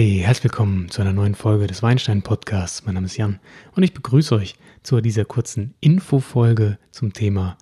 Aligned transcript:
Hey, 0.00 0.22
herzlich 0.24 0.44
willkommen 0.44 0.88
zu 0.88 1.02
einer 1.02 1.12
neuen 1.12 1.34
Folge 1.34 1.66
des 1.66 1.82
Weinstein 1.82 2.22
Podcasts. 2.22 2.86
Mein 2.86 2.94
Name 2.94 3.04
ist 3.04 3.18
Jan 3.18 3.38
und 3.76 3.82
ich 3.82 3.92
begrüße 3.92 4.34
euch 4.34 4.54
zu 4.82 4.98
dieser 5.02 5.26
kurzen 5.26 5.74
Infofolge 5.80 6.78
zum 6.90 7.12
Thema 7.12 7.58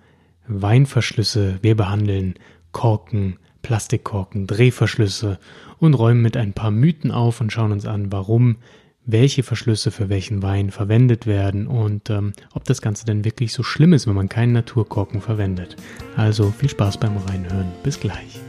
Weinverschlüsse. 0.47 1.59
Wir 1.61 1.75
behandeln 1.75 2.35
Korken, 2.71 3.39
Plastikkorken, 3.61 4.47
Drehverschlüsse 4.47 5.37
und 5.79 5.95
räumen 5.95 6.21
mit 6.21 6.37
ein 6.37 6.53
paar 6.53 6.71
Mythen 6.71 7.11
auf 7.11 7.41
und 7.41 7.51
schauen 7.51 7.73
uns 7.73 7.85
an, 7.85 8.09
warum 8.09 8.55
welche 9.05 9.43
Verschlüsse 9.43 9.91
für 9.91 10.07
welchen 10.07 10.41
Wein 10.41 10.71
verwendet 10.71 11.27
werden 11.27 11.67
und 11.67 12.09
ähm, 12.09 12.31
ob 12.53 12.63
das 12.63 12.81
Ganze 12.81 13.05
denn 13.05 13.25
wirklich 13.25 13.51
so 13.51 13.63
schlimm 13.63 13.91
ist, 13.91 14.07
wenn 14.07 14.15
man 14.15 14.29
keinen 14.29 14.53
Naturkorken 14.53 15.19
verwendet. 15.19 15.75
Also 16.15 16.51
viel 16.51 16.69
Spaß 16.69 16.99
beim 16.99 17.17
Reinhören. 17.17 17.67
Bis 17.83 17.99
gleich. 17.99 18.39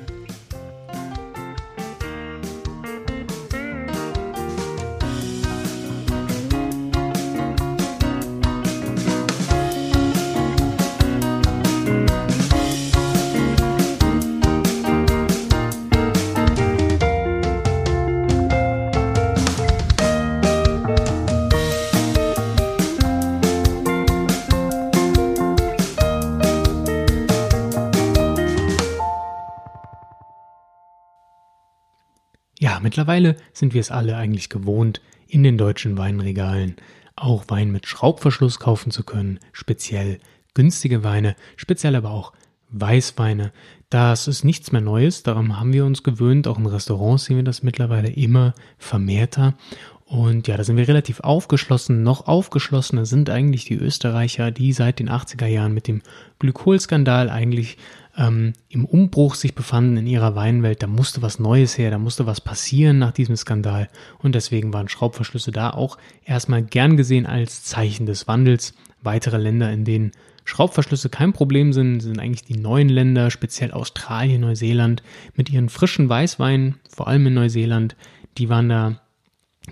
Mittlerweile 32.90 33.36
sind 33.52 33.72
wir 33.72 33.80
es 33.80 33.92
alle 33.92 34.16
eigentlich 34.16 34.48
gewohnt, 34.48 35.00
in 35.28 35.44
den 35.44 35.56
deutschen 35.56 35.96
Weinregalen 35.96 36.74
auch 37.14 37.44
Wein 37.46 37.70
mit 37.70 37.86
Schraubverschluss 37.86 38.58
kaufen 38.58 38.90
zu 38.90 39.04
können, 39.04 39.38
speziell 39.52 40.18
günstige 40.54 41.04
Weine, 41.04 41.36
speziell 41.54 41.94
aber 41.94 42.10
auch 42.10 42.32
Weißweine. 42.70 43.52
Das 43.90 44.26
ist 44.26 44.42
nichts 44.42 44.72
mehr 44.72 44.80
Neues, 44.80 45.22
daran 45.22 45.60
haben 45.60 45.72
wir 45.72 45.84
uns 45.84 46.02
gewöhnt, 46.02 46.48
auch 46.48 46.58
in 46.58 46.66
Restaurants 46.66 47.26
sehen 47.26 47.36
wir 47.36 47.44
das 47.44 47.62
mittlerweile 47.62 48.10
immer 48.10 48.54
vermehrter. 48.76 49.54
Und 50.04 50.48
ja, 50.48 50.56
da 50.56 50.64
sind 50.64 50.76
wir 50.76 50.88
relativ 50.88 51.20
aufgeschlossen. 51.20 52.02
Noch 52.02 52.26
aufgeschlossener 52.26 53.06
sind 53.06 53.30
eigentlich 53.30 53.66
die 53.66 53.76
Österreicher, 53.76 54.50
die 54.50 54.72
seit 54.72 54.98
den 54.98 55.08
80er 55.08 55.46
Jahren 55.46 55.72
mit 55.72 55.86
dem 55.86 56.02
Glykolskandal 56.40 57.30
eigentlich 57.30 57.78
ähm, 58.16 58.52
im 58.68 58.84
Umbruch 58.84 59.34
sich 59.34 59.54
befanden 59.54 59.96
in 59.96 60.06
ihrer 60.06 60.34
Weinwelt. 60.34 60.82
Da 60.82 60.86
musste 60.86 61.22
was 61.22 61.38
Neues 61.38 61.78
her, 61.78 61.90
da 61.90 61.98
musste 61.98 62.26
was 62.26 62.40
passieren 62.40 62.98
nach 62.98 63.12
diesem 63.12 63.36
Skandal. 63.36 63.88
Und 64.18 64.34
deswegen 64.34 64.72
waren 64.72 64.88
Schraubverschlüsse 64.88 65.52
da 65.52 65.70
auch 65.70 65.98
erstmal 66.24 66.62
gern 66.62 66.96
gesehen 66.96 67.26
als 67.26 67.64
Zeichen 67.64 68.06
des 68.06 68.28
Wandels. 68.28 68.74
Weitere 69.02 69.38
Länder, 69.38 69.72
in 69.72 69.84
denen 69.84 70.12
Schraubverschlüsse 70.44 71.08
kein 71.08 71.32
Problem 71.32 71.72
sind, 71.72 72.00
sind 72.00 72.18
eigentlich 72.18 72.44
die 72.44 72.58
neuen 72.58 72.88
Länder, 72.88 73.30
speziell 73.30 73.70
Australien, 73.72 74.40
Neuseeland, 74.40 75.02
mit 75.34 75.50
ihren 75.50 75.68
frischen 75.68 76.08
Weißweinen, 76.08 76.76
vor 76.88 77.08
allem 77.08 77.26
in 77.28 77.34
Neuseeland. 77.34 77.96
Die 78.38 78.48
waren 78.48 78.68
da 78.68 79.00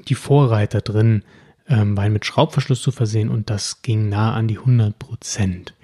die 0.07 0.15
Vorreiter 0.15 0.81
drin, 0.81 1.25
ähm, 1.69 1.97
Wein 1.97 2.13
mit 2.13 2.25
Schraubverschluss 2.25 2.81
zu 2.81 2.93
versehen 2.93 3.29
und 3.29 3.51
das 3.51 3.83
ging 3.83 4.09
nah 4.09 4.35
an 4.35 4.49
die 4.49 4.59
100 4.59 4.99
Prozent. 4.99 5.75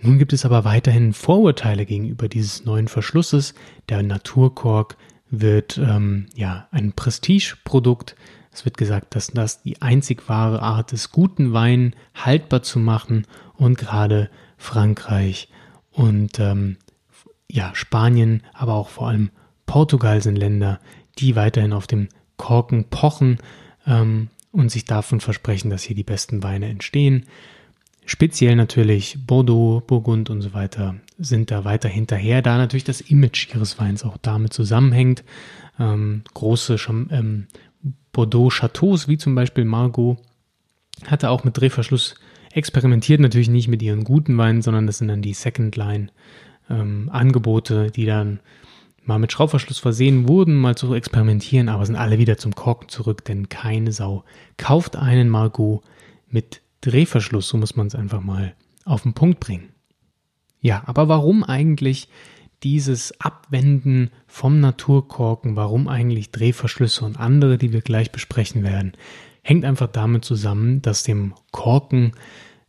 Nun 0.00 0.18
gibt 0.18 0.32
es 0.32 0.44
aber 0.44 0.64
weiterhin 0.64 1.12
Vorurteile 1.12 1.86
gegenüber 1.86 2.28
dieses 2.28 2.64
neuen 2.64 2.88
Verschlusses. 2.88 3.54
Der 3.88 4.02
Naturkork 4.02 4.96
wird 5.30 5.78
ähm, 5.78 6.26
ja 6.34 6.68
ein 6.70 6.92
Prestigeprodukt. 6.92 8.14
Es 8.52 8.64
wird 8.64 8.76
gesagt, 8.76 9.14
dass 9.14 9.28
das 9.28 9.62
die 9.62 9.82
einzig 9.82 10.28
wahre 10.28 10.62
Art 10.62 10.92
ist, 10.92 11.12
guten 11.12 11.52
Wein 11.52 11.94
haltbar 12.14 12.62
zu 12.62 12.78
machen 12.78 13.26
und 13.54 13.78
gerade 13.78 14.30
Frankreich 14.56 15.48
und 15.90 16.38
ähm, 16.40 16.76
ja 17.50 17.74
Spanien, 17.74 18.42
aber 18.52 18.74
auch 18.74 18.88
vor 18.88 19.08
allem 19.08 19.30
Portugal 19.66 20.22
sind 20.22 20.36
Länder, 20.36 20.80
die 21.18 21.36
weiterhin 21.36 21.72
auf 21.72 21.86
dem 21.86 22.08
Korken 22.36 22.84
pochen 22.84 23.38
ähm, 23.86 24.28
und 24.52 24.70
sich 24.70 24.84
davon 24.84 25.20
versprechen, 25.20 25.70
dass 25.70 25.82
hier 25.82 25.96
die 25.96 26.04
besten 26.04 26.42
Weine 26.42 26.68
entstehen. 26.68 27.26
Speziell 28.08 28.54
natürlich 28.54 29.18
Bordeaux, 29.26 29.82
Burgund 29.84 30.30
und 30.30 30.40
so 30.40 30.54
weiter 30.54 30.94
sind 31.18 31.50
da 31.50 31.64
weiter 31.64 31.88
hinterher, 31.88 32.40
da 32.40 32.56
natürlich 32.56 32.84
das 32.84 33.00
Image 33.00 33.52
ihres 33.52 33.80
Weins 33.80 34.04
auch 34.04 34.16
damit 34.16 34.52
zusammenhängt. 34.52 35.24
Ähm, 35.78 36.22
große 36.32 36.76
ähm, 37.10 37.48
Bordeaux 38.12 38.48
Chateaus, 38.48 39.08
wie 39.08 39.18
zum 39.18 39.34
Beispiel 39.34 39.64
Margot, 39.64 40.18
hatte 41.04 41.30
auch 41.30 41.42
mit 41.42 41.58
Drehverschluss 41.58 42.14
experimentiert, 42.52 43.20
natürlich 43.20 43.50
nicht 43.50 43.66
mit 43.66 43.82
ihren 43.82 44.04
guten 44.04 44.38
Weinen, 44.38 44.62
sondern 44.62 44.86
das 44.86 44.98
sind 44.98 45.08
dann 45.08 45.20
die 45.20 45.34
Second 45.34 45.76
Line 45.76 46.08
ähm, 46.70 47.10
die 47.94 48.06
dann 48.06 48.40
mal 49.04 49.18
mit 49.18 49.32
Schraubverschluss 49.32 49.80
versehen 49.80 50.28
wurden, 50.28 50.54
mal 50.56 50.76
zu 50.76 50.94
experimentieren, 50.94 51.68
aber 51.68 51.84
sind 51.84 51.96
alle 51.96 52.18
wieder 52.18 52.38
zum 52.38 52.54
Korken 52.54 52.88
zurück, 52.88 53.24
denn 53.24 53.48
keine 53.48 53.90
Sau 53.90 54.24
kauft 54.58 54.96
einen 54.96 55.28
Margot 55.28 55.82
mit 56.28 56.62
Drehverschluss, 56.80 57.48
so 57.48 57.56
muss 57.56 57.76
man 57.76 57.86
es 57.86 57.94
einfach 57.94 58.20
mal 58.20 58.54
auf 58.84 59.02
den 59.02 59.14
Punkt 59.14 59.40
bringen. 59.40 59.70
Ja, 60.60 60.82
aber 60.86 61.08
warum 61.08 61.44
eigentlich 61.44 62.08
dieses 62.62 63.20
Abwenden 63.20 64.10
vom 64.26 64.60
Naturkorken, 64.60 65.56
warum 65.56 65.88
eigentlich 65.88 66.30
Drehverschlüsse 66.30 67.04
und 67.04 67.18
andere, 67.18 67.58
die 67.58 67.72
wir 67.72 67.82
gleich 67.82 68.12
besprechen 68.12 68.62
werden, 68.62 68.92
hängt 69.42 69.64
einfach 69.64 69.88
damit 69.88 70.24
zusammen, 70.24 70.82
dass 70.82 71.02
dem 71.02 71.34
Korken 71.52 72.12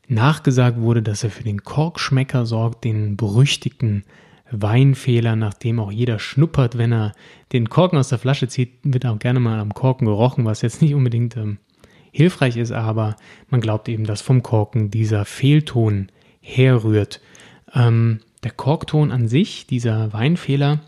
nachgesagt 0.07 0.79
wurde, 0.79 1.01
dass 1.01 1.23
er 1.23 1.31
für 1.31 1.43
den 1.43 1.63
Korkschmecker 1.63 2.45
sorgt, 2.45 2.83
den 2.83 3.17
berüchtigten 3.17 4.03
Weinfehler, 4.51 5.35
nachdem 5.35 5.79
auch 5.79 5.91
jeder 5.91 6.19
schnuppert, 6.19 6.77
wenn 6.77 6.93
er 6.93 7.13
den 7.51 7.69
Korken 7.69 7.97
aus 7.97 8.09
der 8.09 8.19
Flasche 8.19 8.47
zieht, 8.47 8.79
wird 8.83 9.05
auch 9.05 9.19
gerne 9.19 9.39
mal 9.39 9.59
am 9.59 9.73
Korken 9.73 10.05
gerochen, 10.05 10.45
was 10.45 10.61
jetzt 10.61 10.81
nicht 10.81 10.95
unbedingt 10.95 11.35
ähm, 11.35 11.57
hilfreich 12.11 12.57
ist, 12.57 12.71
aber 12.71 13.15
man 13.49 13.61
glaubt 13.61 13.89
eben, 13.89 14.05
dass 14.05 14.21
vom 14.21 14.43
Korken 14.43 14.91
dieser 14.91 15.25
Fehlton 15.25 16.09
herrührt. 16.41 17.21
Ähm, 17.73 18.19
der 18.43 18.51
Korkton 18.51 19.11
an 19.11 19.27
sich, 19.27 19.67
dieser 19.67 20.13
Weinfehler, 20.13 20.79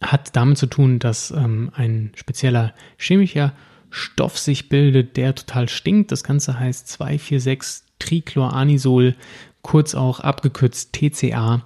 hat 0.00 0.36
damit 0.36 0.58
zu 0.58 0.66
tun, 0.66 0.98
dass 0.98 1.30
ähm, 1.30 1.70
ein 1.74 2.12
spezieller 2.14 2.74
chemischer 2.96 3.52
Stoff 3.90 4.38
sich 4.38 4.68
bildet, 4.68 5.16
der 5.16 5.34
total 5.34 5.68
stinkt. 5.68 6.12
Das 6.12 6.22
Ganze 6.22 6.58
heißt 6.58 6.88
246 6.88 7.84
Trichloranisol, 7.98 9.16
kurz 9.62 9.94
auch 9.94 10.20
abgekürzt 10.20 10.92
TCA. 10.92 11.64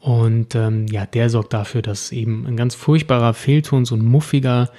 Und 0.00 0.54
ähm, 0.54 0.86
ja, 0.86 1.06
der 1.06 1.30
sorgt 1.30 1.52
dafür, 1.52 1.82
dass 1.82 2.12
eben 2.12 2.46
ein 2.46 2.56
ganz 2.56 2.74
furchtbarer 2.74 3.34
Fehlton, 3.34 3.84
so 3.84 3.94
ein 3.94 4.04
muffiger, 4.04 4.70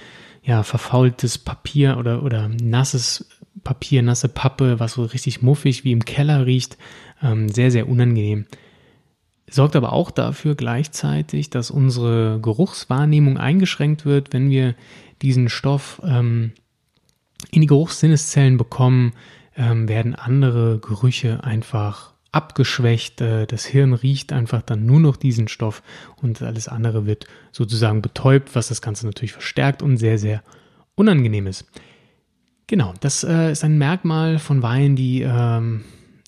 ja, 0.45 0.61
verfaultes 0.63 1.37
Papier 1.39 1.97
oder, 1.97 2.23
oder 2.23 2.49
nasses 2.49 3.27
Papier, 3.63 4.03
nasse 4.03 4.29
Pappe, 4.29 4.79
was 4.79 4.93
so 4.93 5.03
richtig 5.03 5.41
muffig 5.41 5.83
wie 5.83 5.91
im 5.91 6.05
Keller 6.05 6.45
riecht, 6.45 6.77
ähm, 7.21 7.49
sehr, 7.49 7.71
sehr 7.71 7.89
unangenehm. 7.89 8.45
Sorgt 9.49 9.75
aber 9.75 9.93
auch 9.93 10.11
dafür 10.11 10.55
gleichzeitig, 10.55 11.49
dass 11.49 11.71
unsere 11.71 12.39
Geruchswahrnehmung 12.41 13.37
eingeschränkt 13.37 14.05
wird, 14.05 14.33
wenn 14.33 14.49
wir 14.49 14.75
diesen 15.21 15.49
Stoff 15.49 16.01
ähm, 16.05 16.51
in 17.51 17.61
die 17.61 17.67
Geruchssinneszellen 17.67 18.57
bekommen, 18.57 19.13
ähm, 19.55 19.87
werden 19.87 20.13
andere 20.13 20.79
Gerüche 20.79 21.43
einfach 21.43 22.14
abgeschwächt. 22.35 23.21
Äh, 23.21 23.47
das 23.47 23.65
Hirn 23.65 23.93
riecht 23.93 24.33
einfach 24.33 24.61
dann 24.61 24.85
nur 24.85 24.99
noch 24.99 25.17
diesen 25.17 25.47
Stoff 25.47 25.81
und 26.21 26.41
alles 26.41 26.67
andere 26.67 27.05
wird 27.05 27.25
sozusagen 27.51 28.01
betäubt, 28.01 28.55
was 28.55 28.67
das 28.67 28.81
Ganze 28.81 29.05
natürlich 29.05 29.33
verstärkt 29.33 29.81
und 29.81 29.97
sehr, 29.97 30.17
sehr 30.17 30.43
unangenehm 30.95 31.47
ist. 31.47 31.65
Genau, 32.67 32.93
das 32.99 33.23
äh, 33.23 33.51
ist 33.51 33.63
ein 33.63 33.77
Merkmal 33.77 34.39
von 34.39 34.63
Weinen, 34.63 34.95
die 34.95 35.21
ähm, 35.21 35.83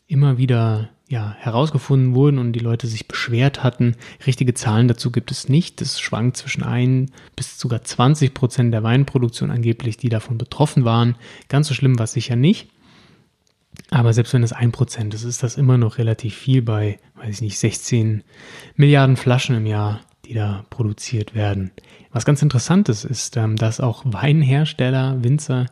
immer 0.08 0.38
wieder 0.38 0.90
ja, 1.10 1.36
herausgefunden 1.40 2.16
wurden 2.16 2.38
und 2.38 2.52
die 2.54 2.60
Leute 2.60 2.86
sich 2.86 3.08
beschwert 3.08 3.64
hatten. 3.64 3.96
Richtige 4.26 4.54
Zahlen 4.54 4.88
dazu 4.88 5.12
gibt 5.12 5.32
es 5.32 5.48
nicht. 5.48 5.82
Es 5.82 6.00
schwankt 6.00 6.38
zwischen 6.38 6.64
1 6.64 7.12
bis 7.36 7.58
sogar 7.58 7.84
20 7.84 8.34
Prozent 8.34 8.74
der 8.74 8.84
Weinproduktion 8.84 9.50
angeblich, 9.50 9.98
die 9.98 10.10
davon 10.10 10.38
betroffen 10.38 10.84
waren. 10.84 11.16
Ganz 11.48 11.70
so 11.70 11.74
schlimm 11.74 11.98
war 11.98 12.04
es 12.04 12.14
sicher 12.14 12.36
nicht. 12.36 12.70
Aber 13.90 14.14
selbst 14.14 14.34
wenn 14.34 14.44
es 14.44 14.54
ein 14.54 14.72
Prozent 14.72 15.14
ist, 15.14 15.24
ist 15.24 15.44
das 15.44 15.56
immer 15.56 15.78
noch 15.78 15.98
relativ 15.98 16.36
viel 16.36 16.62
bei, 16.62 17.00
weiß 17.16 17.36
ich 17.36 17.42
nicht, 17.42 17.60
16 17.60 18.24
Milliarden 18.76 19.16
Flaschen 19.16 19.56
im 19.56 19.66
Jahr, 19.66 20.02
die 20.26 20.34
da 20.34 20.66
produziert 20.70 21.36
werden. 21.36 21.72
Was 22.12 22.26
ganz 22.26 22.42
interessant 22.42 22.90
ist, 22.90 23.06
ist, 23.06 23.38
ähm, 23.38 23.56
dass 23.56 23.80
auch 23.80 24.04
Weinhersteller, 24.06 25.24
Winzer, 25.24 25.68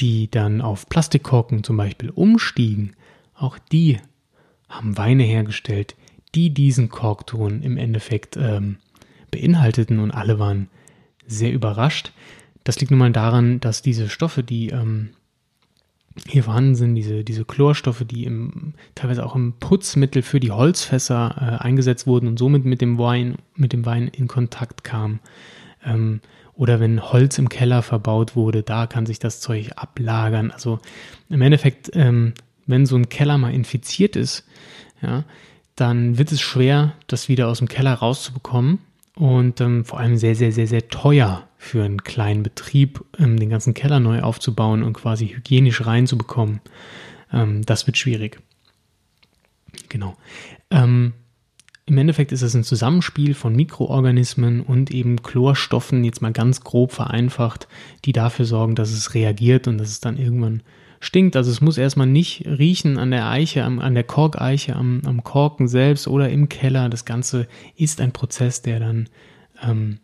die 0.00 0.30
dann 0.30 0.60
auf 0.60 0.88
Plastikkorken 0.88 1.64
zum 1.64 1.76
Beispiel 1.76 2.10
umstiegen, 2.10 2.94
auch 3.34 3.58
die 3.58 3.98
haben 4.68 4.98
Weine 4.98 5.22
hergestellt, 5.22 5.94
die 6.34 6.50
diesen 6.50 6.88
Korkton 6.88 7.62
im 7.62 7.76
Endeffekt 7.76 8.36
ähm, 8.36 8.76
beinhalteten 9.30 10.00
und 10.00 10.10
alle 10.10 10.38
waren 10.38 10.68
sehr 11.26 11.52
überrascht. 11.52 12.12
das 12.64 12.78
liegt 12.80 12.90
nun 12.90 13.00
mal 13.00 13.12
daran, 13.12 13.60
dass 13.60 13.82
diese 13.82 14.08
Stoffe, 14.08 14.42
die 14.42 14.68
ähm, 14.70 15.10
hier 16.28 16.44
vorhanden 16.44 16.74
sind, 16.76 16.94
diese, 16.94 17.24
diese 17.24 17.44
Chlorstoffe, 17.44 18.04
die 18.04 18.24
im, 18.24 18.74
teilweise 18.94 19.26
auch 19.26 19.34
im 19.34 19.54
Putzmittel 19.54 20.22
für 20.22 20.40
die 20.40 20.52
Holzfässer 20.52 21.58
äh, 21.60 21.62
eingesetzt 21.62 22.06
wurden 22.06 22.28
und 22.28 22.38
somit 22.38 22.64
mit 22.64 22.80
dem 22.80 22.98
Wein, 22.98 23.36
mit 23.56 23.72
dem 23.72 23.84
Wein 23.84 24.08
in 24.08 24.28
Kontakt 24.28 24.84
kamen. 24.84 25.20
Ähm, 25.84 26.20
oder 26.54 26.78
wenn 26.78 27.02
Holz 27.02 27.38
im 27.38 27.48
Keller 27.48 27.82
verbaut 27.82 28.36
wurde, 28.36 28.62
da 28.62 28.86
kann 28.86 29.06
sich 29.06 29.18
das 29.18 29.40
Zeug 29.40 29.72
ablagern. 29.74 30.52
Also 30.52 30.78
im 31.28 31.42
Endeffekt, 31.42 31.90
ähm, 31.94 32.34
wenn 32.66 32.86
so 32.86 32.96
ein 32.96 33.08
Keller 33.08 33.38
mal 33.38 33.52
infiziert 33.52 34.14
ist, 34.14 34.46
ja, 35.02 35.24
dann 35.74 36.16
wird 36.16 36.30
es 36.30 36.40
schwer, 36.40 36.92
das 37.08 37.28
wieder 37.28 37.48
aus 37.48 37.58
dem 37.58 37.66
Keller 37.66 37.94
rauszubekommen 37.94 38.78
und 39.16 39.60
ähm, 39.60 39.84
vor 39.84 40.00
allem 40.00 40.16
sehr, 40.16 40.34
sehr, 40.34 40.52
sehr, 40.52 40.66
sehr 40.66 40.88
teuer 40.88 41.48
für 41.56 41.84
einen 41.84 42.02
kleinen 42.02 42.42
Betrieb, 42.42 43.04
ähm, 43.18 43.38
den 43.38 43.50
ganzen 43.50 43.74
Keller 43.74 44.00
neu 44.00 44.20
aufzubauen 44.22 44.82
und 44.82 44.94
quasi 44.94 45.28
hygienisch 45.28 45.86
reinzubekommen. 45.86 46.60
Ähm, 47.32 47.62
das 47.64 47.86
wird 47.86 47.96
schwierig. 47.96 48.40
Genau. 49.88 50.16
Ähm, 50.70 51.14
Im 51.86 51.98
Endeffekt 51.98 52.32
ist 52.32 52.42
es 52.42 52.54
ein 52.54 52.64
Zusammenspiel 52.64 53.34
von 53.34 53.54
Mikroorganismen 53.54 54.60
und 54.60 54.90
eben 54.90 55.22
Chlorstoffen, 55.22 56.02
jetzt 56.02 56.22
mal 56.22 56.32
ganz 56.32 56.62
grob 56.62 56.92
vereinfacht, 56.92 57.68
die 58.04 58.12
dafür 58.12 58.44
sorgen, 58.46 58.74
dass 58.74 58.90
es 58.90 59.14
reagiert 59.14 59.68
und 59.68 59.78
dass 59.78 59.90
es 59.90 60.00
dann 60.00 60.18
irgendwann 60.18 60.62
stinkt. 61.04 61.36
Also 61.36 61.50
es 61.50 61.60
muss 61.60 61.78
erstmal 61.78 62.06
nicht 62.06 62.46
riechen 62.46 62.98
an 62.98 63.10
der 63.10 63.28
Eiche, 63.28 63.64
an 63.64 63.94
der 63.94 64.04
Korkeiche, 64.04 64.76
am, 64.76 65.02
am 65.04 65.22
Korken 65.22 65.68
selbst 65.68 66.08
oder 66.08 66.30
im 66.30 66.48
Keller. 66.48 66.88
Das 66.88 67.04
Ganze 67.04 67.46
ist 67.76 68.00
ein 68.00 68.12
Prozess, 68.12 68.62
der 68.62 68.80
dann 68.80 69.08
ähm, 69.62 69.98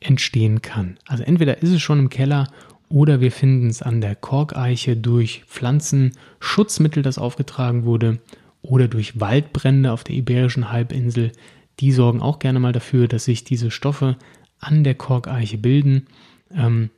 entstehen 0.00 0.62
kann. 0.62 0.98
Also 1.06 1.22
entweder 1.24 1.62
ist 1.62 1.70
es 1.70 1.82
schon 1.82 1.98
im 1.98 2.08
Keller 2.08 2.48
oder 2.88 3.20
wir 3.20 3.32
finden 3.32 3.68
es 3.68 3.82
an 3.82 4.00
der 4.00 4.14
Korkeiche 4.14 4.96
durch 4.96 5.44
Pflanzenschutzmittel, 5.46 7.02
das 7.02 7.18
aufgetragen 7.18 7.84
wurde, 7.84 8.20
oder 8.62 8.88
durch 8.88 9.20
Waldbrände 9.20 9.92
auf 9.92 10.04
der 10.04 10.16
Iberischen 10.16 10.72
Halbinsel. 10.72 11.32
Die 11.80 11.92
sorgen 11.92 12.22
auch 12.22 12.38
gerne 12.38 12.60
mal 12.60 12.72
dafür, 12.72 13.08
dass 13.08 13.24
sich 13.24 13.44
diese 13.44 13.70
Stoffe 13.70 14.16
an 14.58 14.84
der 14.84 14.94
Korkeiche 14.94 15.58
bilden. 15.58 16.06
Ähm, 16.54 16.90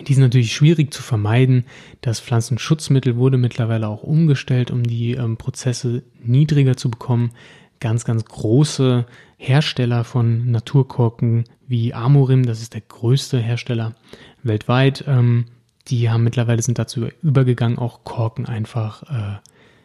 die 0.00 0.14
sind 0.14 0.22
natürlich 0.22 0.52
schwierig 0.52 0.92
zu 0.92 1.02
vermeiden. 1.02 1.64
Das 2.00 2.20
Pflanzenschutzmittel 2.20 3.16
wurde 3.16 3.38
mittlerweile 3.38 3.88
auch 3.88 4.02
umgestellt, 4.02 4.70
um 4.70 4.82
die 4.82 5.12
ähm, 5.12 5.36
Prozesse 5.36 6.02
niedriger 6.22 6.76
zu 6.76 6.90
bekommen. 6.90 7.32
Ganz, 7.80 8.04
ganz 8.04 8.24
große 8.24 9.06
Hersteller 9.36 10.04
von 10.04 10.50
Naturkorken 10.50 11.44
wie 11.66 11.94
Amorim, 11.94 12.46
das 12.46 12.60
ist 12.60 12.74
der 12.74 12.80
größte 12.80 13.38
Hersteller 13.38 13.94
weltweit, 14.42 15.04
ähm, 15.06 15.46
die 15.88 16.10
haben 16.10 16.24
mittlerweile 16.24 16.62
sind 16.62 16.78
dazu 16.78 17.08
übergegangen, 17.22 17.78
auch 17.78 18.04
Korken 18.04 18.46
einfach 18.46 19.02
äh, 19.02 19.38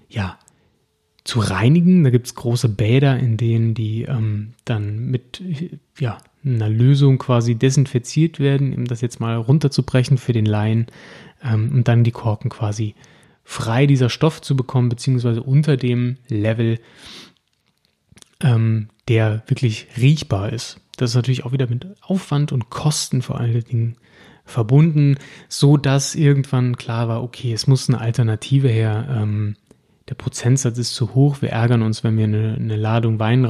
ja 0.07 0.38
zu 1.25 1.39
reinigen. 1.39 2.03
Da 2.03 2.09
gibt 2.09 2.27
es 2.27 2.35
große 2.35 2.69
Bäder, 2.69 3.19
in 3.19 3.35
denen 3.35 3.73
die 3.73 4.03
ähm, 4.03 4.53
dann 4.63 4.97
mit 5.07 5.44
ja, 6.00 6.17
einer 6.44 6.69
Lösung 6.69 7.18
quasi 7.18 7.56
desinfiziert 7.56 8.39
werden, 8.39 8.74
um 8.74 8.86
das 8.86 9.01
jetzt 9.01 9.19
mal 9.19 9.36
runterzubrechen 9.36 10.18
für 10.18 10.33
den 10.33 10.45
Laien 10.45 10.88
ähm, 11.44 11.71
und 11.74 11.88
dann 11.88 12.03
die 12.03 12.12
Korken 12.12 12.50
quasi 12.50 12.95
frei 13.44 13.88
dieser 13.88 14.09
Stoff 14.09 14.41
zu 14.41 14.56
bekommen, 14.56 14.89
beziehungsweise 14.89 15.41
unter 15.44 15.75
dem 15.75 16.18
Level, 16.27 16.80
ähm, 18.41 18.89
der 19.07 19.44
wirklich 19.47 19.88
riechbar 19.97 20.53
ist. 20.53 20.80
Das 20.97 21.12
ist 21.12 21.15
natürlich 21.15 21.45
auch 21.45 21.51
wieder 21.51 21.68
mit 21.68 21.88
Aufwand 22.01 22.51
und 22.51 22.69
Kosten 22.69 23.21
vor 23.21 23.39
allen 23.39 23.63
Dingen 23.63 23.95
verbunden, 24.45 25.18
so 25.47 25.77
dass 25.77 26.15
irgendwann 26.15 26.75
klar 26.75 27.07
war, 27.07 27.24
okay, 27.24 27.53
es 27.53 27.68
muss 27.68 27.89
eine 27.89 28.01
Alternative 28.01 28.68
her. 28.68 29.07
Ähm, 29.09 29.56
der 30.09 30.15
Prozentsatz 30.15 30.77
ist 30.77 30.95
zu 30.95 31.13
hoch. 31.13 31.42
Wir 31.42 31.50
ärgern 31.50 31.83
uns, 31.83 32.03
wenn 32.03 32.18
wir 32.18 32.25
eine, 32.25 32.56
eine 32.56 32.75
Ladung 32.75 33.19
Wein 33.19 33.45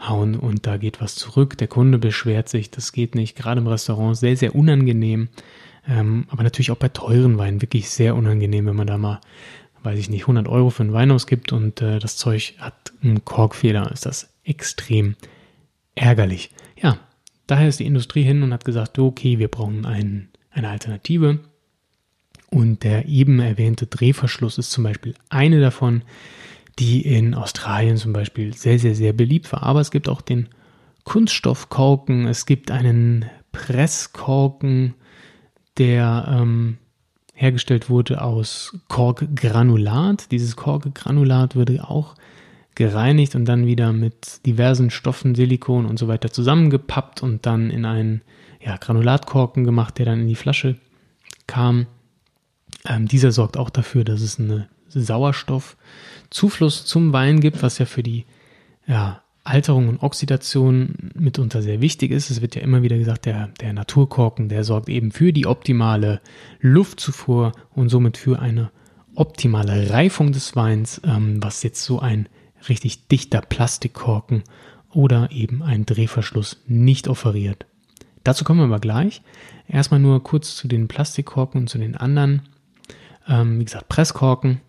raushauen 0.00 0.36
und 0.36 0.66
da 0.66 0.76
geht 0.76 1.00
was 1.00 1.14
zurück. 1.14 1.56
Der 1.58 1.68
Kunde 1.68 1.98
beschwert 1.98 2.48
sich, 2.48 2.70
das 2.70 2.92
geht 2.92 3.14
nicht. 3.14 3.36
Gerade 3.36 3.60
im 3.60 3.66
Restaurant 3.66 4.16
sehr, 4.16 4.36
sehr 4.36 4.54
unangenehm. 4.54 5.28
Ähm, 5.88 6.26
aber 6.28 6.42
natürlich 6.42 6.70
auch 6.70 6.76
bei 6.76 6.88
teuren 6.88 7.38
Weinen 7.38 7.62
wirklich 7.62 7.88
sehr 7.88 8.14
unangenehm, 8.14 8.66
wenn 8.66 8.76
man 8.76 8.86
da 8.86 8.98
mal, 8.98 9.20
weiß 9.82 9.98
ich 9.98 10.10
nicht, 10.10 10.22
100 10.22 10.48
Euro 10.48 10.70
für 10.70 10.84
ein 10.84 10.92
Wein 10.92 11.10
ausgibt 11.10 11.52
und 11.52 11.80
äh, 11.80 11.98
das 11.98 12.16
Zeug 12.16 12.54
hat 12.58 12.92
einen 13.02 13.24
Korkfehler. 13.24 13.90
Ist 13.92 14.06
das 14.06 14.32
extrem 14.44 15.16
ärgerlich. 15.94 16.50
Ja, 16.80 16.98
daher 17.46 17.68
ist 17.68 17.80
die 17.80 17.86
Industrie 17.86 18.22
hin 18.22 18.42
und 18.42 18.52
hat 18.52 18.64
gesagt, 18.64 18.98
okay, 18.98 19.38
wir 19.38 19.48
brauchen 19.48 19.86
ein, 19.86 20.28
eine 20.50 20.68
Alternative. 20.68 21.40
Und 22.50 22.82
der 22.82 23.06
eben 23.06 23.38
erwähnte 23.38 23.86
Drehverschluss 23.86 24.58
ist 24.58 24.72
zum 24.72 24.82
Beispiel 24.82 25.14
eine 25.28 25.60
davon, 25.60 26.02
die 26.80 27.02
in 27.02 27.34
Australien 27.34 27.98
zum 27.98 28.12
Beispiel 28.12 28.54
sehr, 28.54 28.78
sehr, 28.78 28.94
sehr 28.94 29.12
beliebt 29.12 29.52
war. 29.52 29.62
Aber 29.62 29.80
es 29.80 29.90
gibt 29.90 30.08
auch 30.08 30.22
den 30.22 30.48
Kunststoffkorken, 31.04 32.26
es 32.26 32.46
gibt 32.46 32.70
einen 32.70 33.26
Presskorken, 33.52 34.94
der 35.76 36.26
ähm, 36.28 36.78
hergestellt 37.34 37.90
wurde 37.90 38.22
aus 38.22 38.76
Korkgranulat. 38.88 40.30
Dieses 40.30 40.56
Korkgranulat 40.56 41.54
würde 41.54 41.88
auch 41.88 42.14
gereinigt 42.74 43.34
und 43.34 43.44
dann 43.44 43.66
wieder 43.66 43.92
mit 43.92 44.44
diversen 44.46 44.90
Stoffen, 44.90 45.34
Silikon 45.34 45.84
und 45.84 45.98
so 45.98 46.08
weiter 46.08 46.30
zusammengepappt 46.30 47.22
und 47.22 47.44
dann 47.44 47.70
in 47.70 47.84
einen 47.84 48.22
ja, 48.64 48.76
Granulatkorken 48.76 49.64
gemacht, 49.64 49.98
der 49.98 50.06
dann 50.06 50.20
in 50.20 50.28
die 50.28 50.34
Flasche 50.34 50.76
kam. 51.46 51.86
Ähm, 52.86 53.06
dieser 53.06 53.32
sorgt 53.32 53.58
auch 53.58 53.70
dafür, 53.70 54.04
dass 54.04 54.22
es 54.22 54.38
einen 54.38 54.66
Sauerstoffzufluss 56.32 56.84
zum 56.86 57.12
Wein 57.12 57.40
gibt, 57.40 57.62
was 57.62 57.78
ja 57.78 57.86
für 57.86 58.02
die 58.02 58.24
ja, 58.86 59.22
Alterung 59.44 59.88
und 59.88 60.02
Oxidation 60.02 61.10
mitunter 61.14 61.62
sehr 61.62 61.80
wichtig 61.80 62.10
ist. 62.10 62.30
Es 62.30 62.40
wird 62.40 62.54
ja 62.54 62.62
immer 62.62 62.82
wieder 62.82 62.98
gesagt, 62.98 63.26
der, 63.26 63.48
der 63.60 63.72
Naturkorken, 63.72 64.48
der 64.48 64.64
sorgt 64.64 64.88
eben 64.88 65.12
für 65.12 65.32
die 65.32 65.46
optimale 65.46 66.20
Luftzufuhr 66.60 67.52
und 67.74 67.88
somit 67.88 68.16
für 68.16 68.38
eine 68.40 68.70
optimale 69.14 69.90
Reifung 69.90 70.32
des 70.32 70.54
Weins, 70.56 71.00
ähm, 71.04 71.42
was 71.42 71.62
jetzt 71.62 71.84
so 71.84 71.98
ein 71.98 72.28
richtig 72.68 73.08
dichter 73.08 73.40
Plastikkorken 73.40 74.44
oder 74.92 75.30
eben 75.32 75.62
ein 75.62 75.86
Drehverschluss 75.86 76.62
nicht 76.66 77.08
offeriert. 77.08 77.66
Dazu 78.22 78.44
kommen 78.44 78.60
wir 78.60 78.66
aber 78.66 78.80
gleich. 78.80 79.22
Erstmal 79.66 80.00
nur 80.00 80.22
kurz 80.22 80.56
zu 80.56 80.68
den 80.68 80.88
Plastikkorken 80.88 81.62
und 81.62 81.68
zu 81.68 81.78
den 81.78 81.96
anderen. 81.96 82.42
Ähm, 83.26 83.58
wie 83.58 83.64
gesagt, 83.64 83.88
Presskorken, 83.88 84.60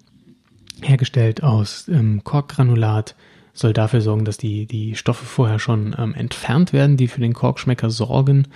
hergestellt 0.82 1.44
aus 1.44 1.88
ähm, 1.88 2.24
Korkgranulat, 2.24 3.16
soll 3.54 3.74
dafür 3.74 4.02
sorgen, 4.02 4.26
dass 4.26 4.38
die, 4.38 4.66
die 4.66 4.96
Stoffe 4.96 5.26
vorher 5.26 5.60
schon 5.60 5.96
ähm, 5.98 6.14
entfernt 6.14 6.74
werden, 6.74 6.98
die 6.98 7.08
für 7.08 7.22
den 7.22 7.34
Korkschmecker 7.34 7.90
sorgen. 7.90 8.48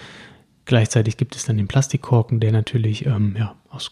Gleichzeitig 0.65 1.17
gibt 1.17 1.35
es 1.35 1.45
dann 1.45 1.57
den 1.57 1.67
Plastikkorken, 1.67 2.39
der 2.39 2.51
natürlich 2.51 3.05
ähm, 3.05 3.35
ja, 3.37 3.55
aus 3.69 3.91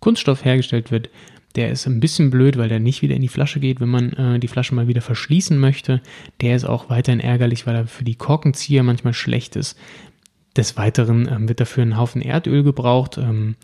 Kunststoff 0.00 0.44
hergestellt 0.44 0.90
wird, 0.90 1.10
der 1.56 1.70
ist 1.70 1.86
ein 1.86 2.00
bisschen 2.00 2.30
blöd, 2.30 2.58
weil 2.58 2.68
der 2.68 2.80
nicht 2.80 3.00
wieder 3.02 3.14
in 3.14 3.22
die 3.22 3.28
Flasche 3.28 3.60
geht, 3.60 3.80
wenn 3.80 3.88
man 3.88 4.12
äh, 4.12 4.38
die 4.38 4.48
Flasche 4.48 4.74
mal 4.74 4.88
wieder 4.88 5.00
verschließen 5.00 5.58
möchte. 5.58 6.02
Der 6.42 6.54
ist 6.54 6.64
auch 6.64 6.90
weiterhin 6.90 7.20
ärgerlich, 7.20 7.66
weil 7.66 7.74
er 7.74 7.86
für 7.86 8.04
die 8.04 8.14
Korkenzieher 8.14 8.82
manchmal 8.82 9.14
schlecht 9.14 9.56
ist. 9.56 9.78
Des 10.54 10.76
Weiteren 10.76 11.26
ähm, 11.28 11.48
wird 11.48 11.60
dafür 11.60 11.82
ein 11.82 11.96
Haufen 11.96 12.20
Erdöl 12.20 12.62
gebraucht. 12.62 13.16
Ähm, 13.16 13.56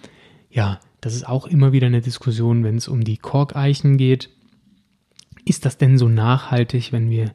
ja, 0.50 0.80
das 1.02 1.16
ist 1.16 1.28
auch 1.28 1.46
immer 1.46 1.72
wieder 1.72 1.88
eine 1.88 2.00
Diskussion, 2.00 2.64
wenn 2.64 2.76
es 2.76 2.86
um 2.88 3.02
die 3.02 3.18
Korkeichen 3.18 3.96
geht. 3.98 4.30
Ist 5.44 5.66
das 5.66 5.76
denn 5.76 5.98
so 5.98 6.08
nachhaltig, 6.08 6.92
wenn 6.92 7.10
wir 7.10 7.34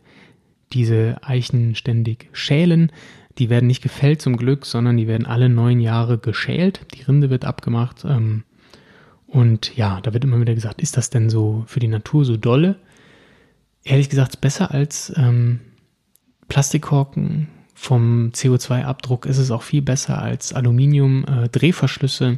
diese 0.71 1.17
Eichen 1.21 1.75
ständig 1.75 2.29
schälen? 2.31 2.93
Die 3.37 3.49
werden 3.49 3.67
nicht 3.67 3.83
gefällt 3.83 4.21
zum 4.21 4.37
Glück, 4.37 4.65
sondern 4.65 4.95
die 4.95 5.07
werden 5.07 5.27
alle 5.27 5.49
neun 5.49 5.81
Jahre 5.81 6.17
geschält. 6.17 6.87
Die 6.95 7.01
Rinde 7.01 7.29
wird 7.29 7.43
abgemacht. 7.43 8.05
Ähm, 8.05 8.43
und 9.27 9.75
ja, 9.75 9.99
da 9.99 10.13
wird 10.13 10.23
immer 10.23 10.39
wieder 10.39 10.55
gesagt, 10.55 10.81
ist 10.81 10.95
das 10.95 11.09
denn 11.09 11.29
so 11.29 11.65
für 11.67 11.81
die 11.81 11.89
Natur 11.89 12.23
so 12.23 12.37
dolle? 12.37 12.77
Ehrlich 13.83 14.09
gesagt, 14.09 14.39
besser 14.39 14.71
als 14.71 15.11
ähm, 15.17 15.59
Plastikkorken. 16.47 17.49
Vom 17.73 18.31
CO2-Abdruck 18.33 19.25
ist 19.25 19.37
es 19.37 19.51
auch 19.51 19.61
viel 19.61 19.81
besser 19.81 20.19
als 20.19 20.53
Aluminium-Drehverschlüsse. 20.53 22.25
Äh, 22.25 22.37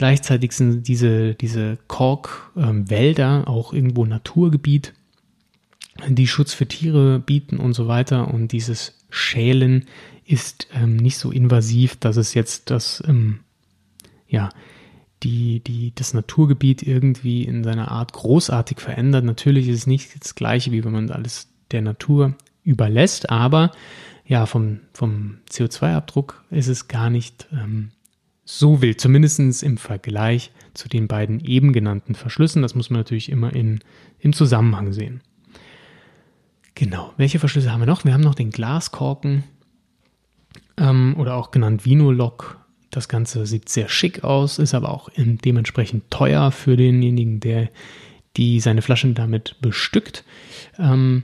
Gleichzeitig 0.00 0.52
sind 0.52 0.88
diese, 0.88 1.34
diese 1.34 1.76
Korkwälder 1.86 3.40
ähm, 3.40 3.44
auch 3.44 3.74
irgendwo 3.74 4.06
Naturgebiet, 4.06 4.94
die 6.08 6.26
Schutz 6.26 6.54
für 6.54 6.66
Tiere 6.66 7.18
bieten 7.18 7.58
und 7.58 7.74
so 7.74 7.86
weiter. 7.86 8.32
Und 8.32 8.52
dieses 8.52 8.96
Schälen 9.10 9.84
ist 10.24 10.68
ähm, 10.72 10.96
nicht 10.96 11.18
so 11.18 11.30
invasiv, 11.30 11.96
dass 11.96 12.16
es 12.16 12.32
jetzt 12.32 12.70
das, 12.70 13.02
ähm, 13.06 13.40
ja, 14.26 14.48
die, 15.22 15.60
die, 15.60 15.94
das 15.94 16.14
Naturgebiet 16.14 16.82
irgendwie 16.82 17.44
in 17.44 17.62
seiner 17.62 17.90
Art 17.90 18.14
großartig 18.14 18.80
verändert. 18.80 19.26
Natürlich 19.26 19.68
ist 19.68 19.80
es 19.80 19.86
nicht 19.86 20.18
das 20.18 20.34
gleiche, 20.34 20.72
wie 20.72 20.82
wenn 20.82 20.92
man 20.92 21.10
alles 21.10 21.48
der 21.72 21.82
Natur 21.82 22.36
überlässt, 22.64 23.28
aber 23.28 23.70
ja, 24.24 24.46
vom, 24.46 24.80
vom 24.94 25.40
CO2-Abdruck 25.50 26.42
ist 26.50 26.68
es 26.68 26.88
gar 26.88 27.10
nicht 27.10 27.48
ähm, 27.52 27.90
so 28.58 28.82
wild, 28.82 29.00
zumindest 29.00 29.62
im 29.62 29.76
Vergleich 29.76 30.50
zu 30.74 30.88
den 30.88 31.08
beiden 31.08 31.40
eben 31.40 31.72
genannten 31.72 32.14
Verschlüssen. 32.14 32.62
Das 32.62 32.74
muss 32.74 32.90
man 32.90 33.00
natürlich 33.00 33.30
immer 33.30 33.54
in, 33.54 33.80
im 34.18 34.32
Zusammenhang 34.32 34.92
sehen. 34.92 35.20
Genau, 36.74 37.12
welche 37.16 37.38
Verschlüsse 37.38 37.72
haben 37.72 37.80
wir 37.80 37.86
noch? 37.86 38.04
Wir 38.04 38.14
haben 38.14 38.22
noch 38.22 38.34
den 38.34 38.50
Glaskorken 38.50 39.44
ähm, 40.76 41.14
oder 41.18 41.34
auch 41.36 41.50
genannt 41.50 41.84
Vinolock. 41.84 42.58
Das 42.90 43.08
Ganze 43.08 43.46
sieht 43.46 43.68
sehr 43.68 43.88
schick 43.88 44.24
aus, 44.24 44.58
ist 44.58 44.74
aber 44.74 44.90
auch 44.90 45.10
dementsprechend 45.16 46.10
teuer 46.10 46.50
für 46.50 46.76
denjenigen, 46.76 47.38
der 47.38 47.70
die 48.36 48.60
seine 48.60 48.82
Flaschen 48.82 49.14
damit 49.14 49.56
bestückt. 49.60 50.24
Ähm, 50.78 51.22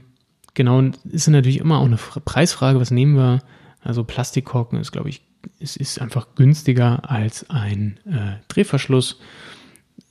genau, 0.53 0.81
ist 1.09 1.27
natürlich 1.27 1.57
immer 1.57 1.79
auch 1.79 1.85
eine 1.85 1.97
Preisfrage, 1.97 2.79
was 2.79 2.91
nehmen 2.91 3.15
wir? 3.15 3.41
Also 3.81 4.03
Plastikkorken 4.03 4.79
ist, 4.79 4.91
glaube 4.91 5.09
ich, 5.09 5.26
es 5.59 5.75
ist 5.75 6.01
einfach 6.01 6.27
günstiger 6.35 7.09
als 7.09 7.49
ein 7.49 7.99
äh, 8.05 8.37
Drehverschluss. 8.47 9.19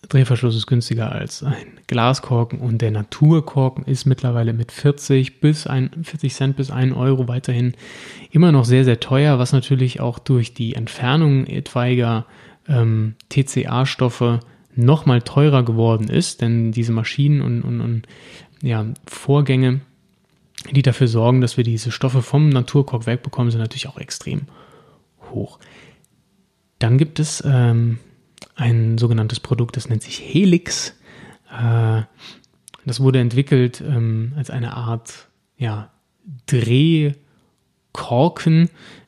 Drehverschluss 0.08 0.54
ist 0.54 0.66
günstiger 0.66 1.10
als 1.10 1.42
ein 1.42 1.78
Glaskorken 1.86 2.60
und 2.60 2.80
der 2.80 2.90
Naturkorken 2.90 3.84
ist 3.84 4.04
mittlerweile 4.04 4.52
mit 4.52 4.72
40 4.72 5.40
bis 5.40 5.66
ein, 5.66 5.90
40 6.02 6.34
Cent 6.34 6.56
bis 6.56 6.70
1 6.70 6.94
Euro 6.94 7.28
weiterhin 7.28 7.74
immer 8.30 8.52
noch 8.52 8.64
sehr, 8.64 8.84
sehr 8.84 9.00
teuer, 9.00 9.38
was 9.38 9.52
natürlich 9.52 10.00
auch 10.00 10.18
durch 10.18 10.54
die 10.54 10.74
Entfernung 10.74 11.46
etwaiger 11.46 12.26
ähm, 12.68 13.14
TCA-Stoffe 13.30 14.40
nochmal 14.74 15.22
teurer 15.22 15.64
geworden 15.64 16.08
ist, 16.08 16.40
denn 16.42 16.70
diese 16.70 16.92
Maschinen 16.92 17.40
und, 17.40 17.62
und, 17.62 17.80
und 17.80 18.06
ja, 18.62 18.84
Vorgänge, 19.06 19.80
die 20.70 20.82
dafür 20.82 21.08
sorgen, 21.08 21.40
dass 21.40 21.56
wir 21.56 21.64
diese 21.64 21.90
Stoffe 21.90 22.22
vom 22.22 22.48
Naturkork 22.48 23.06
wegbekommen, 23.06 23.50
sind 23.50 23.60
natürlich 23.60 23.88
auch 23.88 23.98
extrem 23.98 24.42
hoch. 25.30 25.58
Dann 26.78 26.98
gibt 26.98 27.18
es 27.20 27.42
ähm, 27.46 27.98
ein 28.54 28.98
sogenanntes 28.98 29.40
Produkt, 29.40 29.76
das 29.76 29.88
nennt 29.88 30.02
sich 30.02 30.20
Helix. 30.20 30.94
Äh, 31.50 32.02
das 32.84 33.00
wurde 33.00 33.18
entwickelt 33.18 33.80
ähm, 33.80 34.34
als 34.36 34.50
eine 34.50 34.74
Art 34.74 35.28
ja, 35.56 35.90
Drehkorken. 36.46 37.14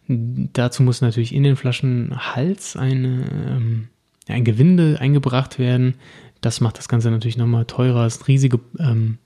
Dazu 0.08 0.82
muss 0.82 1.02
natürlich 1.02 1.34
in 1.34 1.42
den 1.42 1.56
Flaschenhals 1.56 2.76
eine 2.76 3.24
ähm, 3.46 3.88
ein 4.28 4.44
Gewinde 4.44 4.98
eingebracht 5.00 5.58
werden. 5.58 5.94
Das 6.40 6.60
macht 6.60 6.78
das 6.78 6.88
Ganze 6.88 7.10
natürlich 7.10 7.36
nochmal 7.36 7.64
teurer. 7.64 8.06
Es 8.06 8.14
sind 8.14 8.28
riesige 8.28 8.60
ähm, 8.78 9.18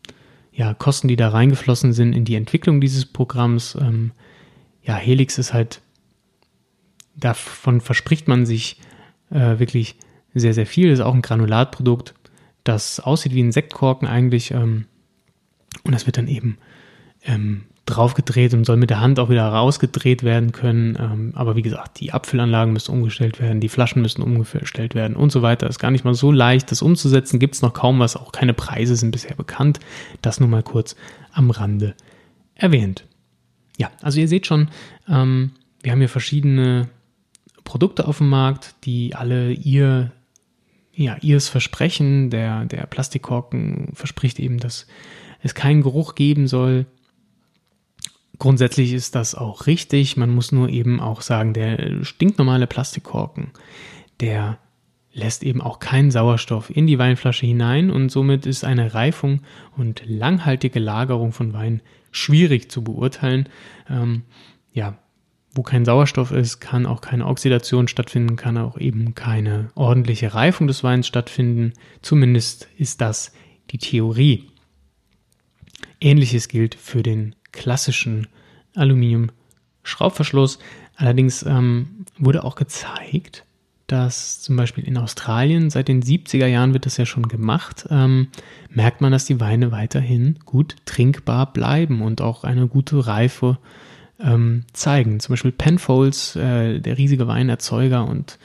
ja, 0.52 0.74
Kosten, 0.74 1.08
die 1.08 1.16
da 1.16 1.28
reingeflossen 1.28 1.92
sind 1.92 2.14
in 2.14 2.24
die 2.24 2.34
Entwicklung 2.34 2.80
dieses 2.80 3.06
Programms. 3.06 3.76
Ähm, 3.80 4.12
ja, 4.82 4.94
Helix 4.96 5.38
ist 5.38 5.52
halt, 5.52 5.80
davon 7.14 7.80
verspricht 7.80 8.28
man 8.28 8.46
sich 8.46 8.78
äh, 9.30 9.58
wirklich 9.58 9.96
sehr, 10.34 10.54
sehr 10.54 10.66
viel. 10.66 10.90
Das 10.90 11.00
ist 11.00 11.04
auch 11.04 11.14
ein 11.14 11.22
Granulatprodukt, 11.22 12.14
das 12.64 13.00
aussieht 13.00 13.34
wie 13.34 13.42
ein 13.42 13.52
Sektkorken 13.52 14.08
eigentlich. 14.08 14.50
Ähm, 14.50 14.86
und 15.84 15.92
das 15.92 16.06
wird 16.06 16.18
dann 16.18 16.28
eben 16.28 16.58
ähm, 17.24 17.64
draufgedreht 17.86 18.54
und 18.54 18.64
soll 18.64 18.76
mit 18.76 18.90
der 18.90 19.00
Hand 19.00 19.18
auch 19.18 19.28
wieder 19.28 19.46
rausgedreht 19.46 20.22
werden 20.22 20.52
können. 20.52 20.96
Ähm, 21.00 21.32
aber 21.34 21.56
wie 21.56 21.62
gesagt, 21.62 21.98
die 22.00 22.12
Abfüllanlagen 22.12 22.72
müssen 22.72 22.92
umgestellt 22.92 23.40
werden, 23.40 23.60
die 23.60 23.68
Flaschen 23.68 24.02
müssen 24.02 24.22
umgestellt 24.22 24.94
werden 24.94 25.16
und 25.16 25.32
so 25.32 25.42
weiter. 25.42 25.68
Ist 25.68 25.78
gar 25.78 25.90
nicht 25.90 26.04
mal 26.04 26.14
so 26.14 26.30
leicht, 26.30 26.70
das 26.70 26.82
umzusetzen. 26.82 27.40
Gibt 27.40 27.54
es 27.54 27.62
noch 27.62 27.72
kaum 27.72 27.98
was, 27.98 28.16
auch 28.16 28.32
keine 28.32 28.54
Preise 28.54 28.96
sind 28.96 29.10
bisher 29.10 29.34
bekannt. 29.34 29.80
Das 30.20 30.40
nur 30.40 30.48
mal 30.48 30.62
kurz 30.62 30.94
am 31.32 31.50
Rande 31.50 31.94
erwähnt. 32.54 33.04
Ja, 33.78 33.90
also 34.00 34.20
ihr 34.20 34.28
seht 34.28 34.46
schon, 34.46 34.68
ähm, 35.08 35.50
wir 35.82 35.90
haben 35.90 35.98
hier 35.98 36.08
verschiedene 36.08 36.88
Produkte 37.64 38.06
auf 38.06 38.18
dem 38.18 38.28
Markt, 38.28 38.74
die 38.84 39.14
alle 39.14 39.52
ihr, 39.52 40.12
ja, 40.94 41.16
ihres 41.20 41.48
Versprechen, 41.48 42.30
der, 42.30 42.64
der 42.64 42.86
Plastikkorken 42.86 43.90
verspricht 43.94 44.38
eben, 44.40 44.58
dass 44.58 44.86
es 45.42 45.54
keinen 45.54 45.82
Geruch 45.82 46.14
geben 46.14 46.46
soll, 46.46 46.86
Grundsätzlich 48.42 48.92
ist 48.92 49.14
das 49.14 49.36
auch 49.36 49.68
richtig. 49.68 50.16
Man 50.16 50.30
muss 50.30 50.50
nur 50.50 50.68
eben 50.68 50.98
auch 50.98 51.20
sagen, 51.20 51.54
der 51.54 52.02
stinknormale 52.02 52.66
Plastikkorken, 52.66 53.52
der 54.18 54.58
lässt 55.12 55.44
eben 55.44 55.60
auch 55.60 55.78
keinen 55.78 56.10
Sauerstoff 56.10 56.68
in 56.68 56.88
die 56.88 56.98
Weinflasche 56.98 57.46
hinein 57.46 57.88
und 57.88 58.08
somit 58.08 58.44
ist 58.44 58.64
eine 58.64 58.94
Reifung 58.94 59.42
und 59.76 60.02
langhaltige 60.06 60.80
Lagerung 60.80 61.30
von 61.30 61.52
Wein 61.52 61.82
schwierig 62.10 62.68
zu 62.68 62.82
beurteilen. 62.82 63.48
Ähm, 63.88 64.22
ja, 64.72 64.98
wo 65.54 65.62
kein 65.62 65.84
Sauerstoff 65.84 66.32
ist, 66.32 66.60
kann 66.60 66.86
auch 66.86 67.00
keine 67.00 67.26
Oxidation 67.26 67.88
stattfinden, 67.88 68.36
kann 68.36 68.56
auch 68.56 68.78
eben 68.78 69.14
keine 69.14 69.70
ordentliche 69.74 70.34
Reifung 70.34 70.66
des 70.66 70.82
Weins 70.82 71.06
stattfinden. 71.06 71.74
Zumindest 72.00 72.68
ist 72.78 73.00
das 73.00 73.32
die 73.70 73.78
Theorie. 73.78 74.48
Ähnliches 76.00 76.48
gilt 76.48 76.74
für 76.74 77.02
den 77.02 77.34
klassischen 77.52 78.28
Aluminium-Schraubverschluss. 78.74 80.58
Allerdings 80.96 81.42
ähm, 81.42 82.06
wurde 82.18 82.44
auch 82.44 82.54
gezeigt, 82.54 83.44
dass 83.86 84.40
zum 84.40 84.56
Beispiel 84.56 84.84
in 84.84 84.96
Australien 84.96 85.68
seit 85.68 85.88
den 85.88 86.02
70er 86.02 86.46
Jahren 86.46 86.72
wird 86.72 86.86
das 86.86 86.96
ja 86.96 87.04
schon 87.04 87.28
gemacht, 87.28 87.86
ähm, 87.90 88.28
merkt 88.70 89.02
man, 89.02 89.12
dass 89.12 89.26
die 89.26 89.38
Weine 89.38 89.70
weiterhin 89.70 90.38
gut 90.46 90.76
trinkbar 90.86 91.52
bleiben 91.52 92.00
und 92.00 92.22
auch 92.22 92.44
eine 92.44 92.68
gute 92.68 93.06
Reife 93.06 93.58
ähm, 94.22 94.64
zeigen. 94.72 95.20
Zum 95.20 95.32
Beispiel 95.32 95.52
Penfolds, 95.52 96.36
äh, 96.36 96.80
der 96.80 96.98
riesige 96.98 97.26
Weinerzeuger 97.26 98.06
und 98.06 98.38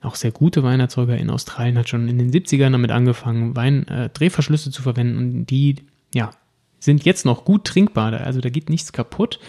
auch 0.00 0.14
sehr 0.14 0.32
gute 0.32 0.62
Weinerzeuger 0.62 1.16
in 1.16 1.30
Australien, 1.30 1.78
hat 1.78 1.88
schon 1.88 2.08
in 2.08 2.18
den 2.18 2.30
70ern 2.30 2.72
damit 2.72 2.90
angefangen, 2.90 3.56
Wein, 3.56 3.88
äh, 3.88 4.10
Drehverschlüsse 4.10 4.70
zu 4.70 4.82
verwenden 4.82 5.18
und 5.18 5.46
die 5.46 5.76
ja, 6.14 6.30
sind 6.78 7.04
jetzt 7.04 7.24
noch 7.24 7.44
gut 7.44 7.64
trinkbar, 7.64 8.12
also 8.12 8.40
da 8.40 8.50
geht 8.50 8.68
nichts 8.68 8.92
kaputt. 8.92 9.40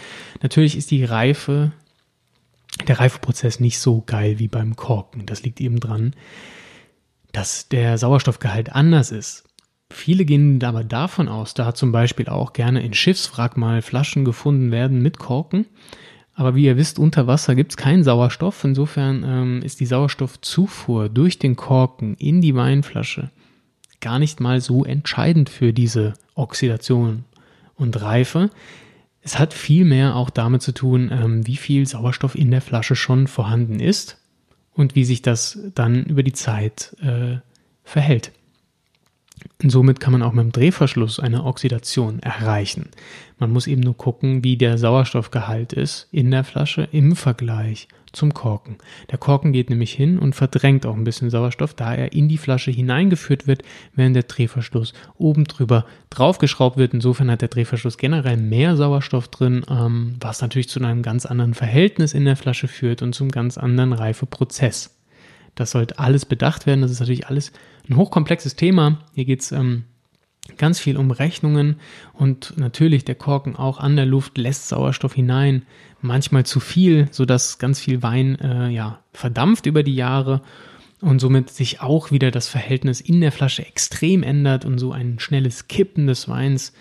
Natürlich 0.42 0.77
ist 0.77 0.92
die 0.92 1.04
Reife, 1.04 1.72
der 2.88 3.00
Reifeprozess 3.00 3.60
nicht 3.60 3.80
so 3.80 4.04
geil 4.06 4.39
wie 4.39 4.48
beim 4.48 4.75
Korken. 4.75 5.25
Das 5.25 5.44
liegt 5.44 5.62
eben 5.62 5.80
dran, 5.80 6.13
dass 7.32 7.68
der 7.68 7.98
Sauerstoffgehalt 7.98 8.72
anders 8.72 9.12
ist. 9.12 9.44
Viele 9.95 10.25
gehen 10.25 10.61
aber 10.63 10.83
davon 10.83 11.29
aus, 11.29 11.53
da 11.53 11.73
zum 11.73 11.91
Beispiel 11.91 12.27
auch 12.27 12.53
gerne 12.53 12.83
in 12.83 12.93
Schiffswrack 12.93 13.55
mal 13.55 13.81
Flaschen 13.81 14.25
gefunden 14.25 14.69
werden 14.69 15.01
mit 15.01 15.17
Korken. 15.17 15.65
Aber 16.33 16.53
wie 16.53 16.65
ihr 16.65 16.75
wisst, 16.75 16.99
unter 16.99 17.27
Wasser 17.27 17.55
gibt 17.55 17.71
es 17.71 17.77
keinen 17.77 18.03
Sauerstoff. 18.03 18.65
Insofern 18.65 19.23
ähm, 19.25 19.61
ist 19.63 19.79
die 19.79 19.85
Sauerstoffzufuhr 19.85 21.07
durch 21.07 21.39
den 21.39 21.55
Korken 21.55 22.15
in 22.15 22.41
die 22.41 22.55
Weinflasche 22.55 23.31
gar 24.01 24.19
nicht 24.19 24.41
mal 24.41 24.59
so 24.59 24.83
entscheidend 24.83 25.49
für 25.49 25.71
diese 25.71 26.13
Oxidation 26.35 27.23
und 27.75 27.99
Reife. 28.01 28.49
Es 29.21 29.39
hat 29.39 29.53
vielmehr 29.53 30.17
auch 30.17 30.29
damit 30.29 30.61
zu 30.61 30.73
tun, 30.73 31.09
ähm, 31.11 31.47
wie 31.47 31.55
viel 31.55 31.87
Sauerstoff 31.87 32.35
in 32.35 32.51
der 32.51 32.61
Flasche 32.61 32.97
schon 32.97 33.27
vorhanden 33.27 33.79
ist 33.79 34.17
und 34.73 34.93
wie 34.93 35.05
sich 35.05 35.21
das 35.21 35.57
dann 35.73 36.03
über 36.03 36.21
die 36.21 36.33
Zeit 36.33 36.95
äh, 37.01 37.37
verhält. 37.85 38.33
Und 39.63 39.69
somit 39.69 39.99
kann 39.99 40.11
man 40.11 40.21
auch 40.21 40.33
mit 40.33 40.43
dem 40.43 40.51
Drehverschluss 40.51 41.19
eine 41.19 41.43
Oxidation 41.43 42.19
erreichen. 42.19 42.89
Man 43.39 43.51
muss 43.51 43.67
eben 43.67 43.81
nur 43.81 43.97
gucken, 43.97 44.43
wie 44.43 44.57
der 44.57 44.77
Sauerstoffgehalt 44.77 45.73
ist 45.73 46.07
in 46.11 46.31
der 46.31 46.43
Flasche 46.43 46.87
im 46.91 47.15
Vergleich 47.15 47.87
zum 48.15 48.33
Korken. 48.33 48.77
Der 49.11 49.17
Korken 49.17 49.51
geht 49.51 49.69
nämlich 49.69 49.93
hin 49.93 50.17
und 50.17 50.35
verdrängt 50.35 50.85
auch 50.85 50.95
ein 50.95 51.03
bisschen 51.03 51.29
Sauerstoff, 51.29 51.73
da 51.73 51.93
er 51.93 52.13
in 52.13 52.29
die 52.29 52.37
Flasche 52.37 52.71
hineingeführt 52.71 53.45
wird, 53.47 53.63
während 53.93 54.15
der 54.15 54.23
Drehverschluss 54.23 54.93
oben 55.17 55.45
drüber 55.45 55.85
draufgeschraubt 56.09 56.77
wird. 56.77 56.93
Insofern 56.93 57.29
hat 57.29 57.41
der 57.41 57.49
Drehverschluss 57.49 57.97
generell 57.97 58.37
mehr 58.37 58.77
Sauerstoff 58.77 59.27
drin, 59.27 59.65
ähm, 59.69 60.15
was 60.19 60.41
natürlich 60.41 60.69
zu 60.69 60.79
einem 60.83 61.01
ganz 61.01 61.25
anderen 61.25 61.53
Verhältnis 61.53 62.13
in 62.13 62.25
der 62.25 62.37
Flasche 62.37 62.67
führt 62.67 63.01
und 63.01 63.13
zum 63.13 63.29
ganz 63.29 63.57
anderen 63.57 63.93
Reifeprozess. 63.93 64.95
Das 65.55 65.71
sollte 65.71 66.00
alles 66.00 66.25
bedacht 66.25 66.65
werden. 66.65 66.81
Das 66.81 66.91
ist 66.91 67.00
natürlich 67.00 67.27
alles 67.27 67.51
ein 67.89 67.95
hochkomplexes 67.95 68.55
Thema. 68.55 69.00
Hier 69.13 69.25
geht 69.25 69.41
es 69.41 69.51
ähm, 69.51 69.83
ganz 70.57 70.79
viel 70.79 70.97
um 70.97 71.12
Rechnungen 71.12 71.77
und 72.13 72.53
natürlich 72.57 73.05
der 73.05 73.15
Korken 73.15 73.55
auch 73.55 73.79
an 73.79 73.95
der 73.95 74.05
Luft 74.05 74.38
lässt 74.38 74.67
Sauerstoff 74.67 75.13
hinein, 75.13 75.63
manchmal 76.01 76.45
zu 76.45 76.59
viel, 76.59 77.07
sodass 77.12 77.57
ganz 77.57 77.79
viel 77.79 78.03
Wein 78.03 78.38
äh, 78.39 78.69
ja, 78.69 79.00
verdampft 79.13 79.65
über 79.65 79.83
die 79.83 79.95
Jahre 79.95 80.41
und 81.01 81.19
somit 81.19 81.50
sich 81.50 81.81
auch 81.81 82.12
wieder 82.12 82.31
das 82.31 82.47
Verhältnis 82.47 83.01
in 83.01 83.21
der 83.21 83.31
Flasche 83.31 83.65
extrem 83.65 84.24
ändert 84.24 84.65
und 84.65 84.77
so 84.77 84.91
ein 84.91 85.19
schnelles 85.19 85.67
Kippen 85.67 86.07
des 86.07 86.29
Weins 86.29 86.74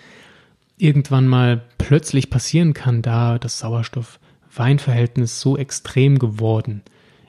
irgendwann 0.76 1.26
mal 1.26 1.62
plötzlich 1.78 2.30
passieren 2.30 2.74
kann, 2.74 3.02
da 3.02 3.38
das 3.38 3.58
Sauerstoff-Wein-Verhältnis 3.60 5.40
so 5.40 5.56
extrem 5.56 6.18
geworden 6.18 6.82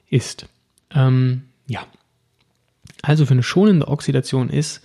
ist. 0.10 0.48
Ähm, 0.92 1.44
ja, 1.68 1.86
also 3.02 3.26
für 3.26 3.34
eine 3.34 3.44
schonende 3.44 3.88
Oxidation 3.88 4.50
ist 4.50 4.82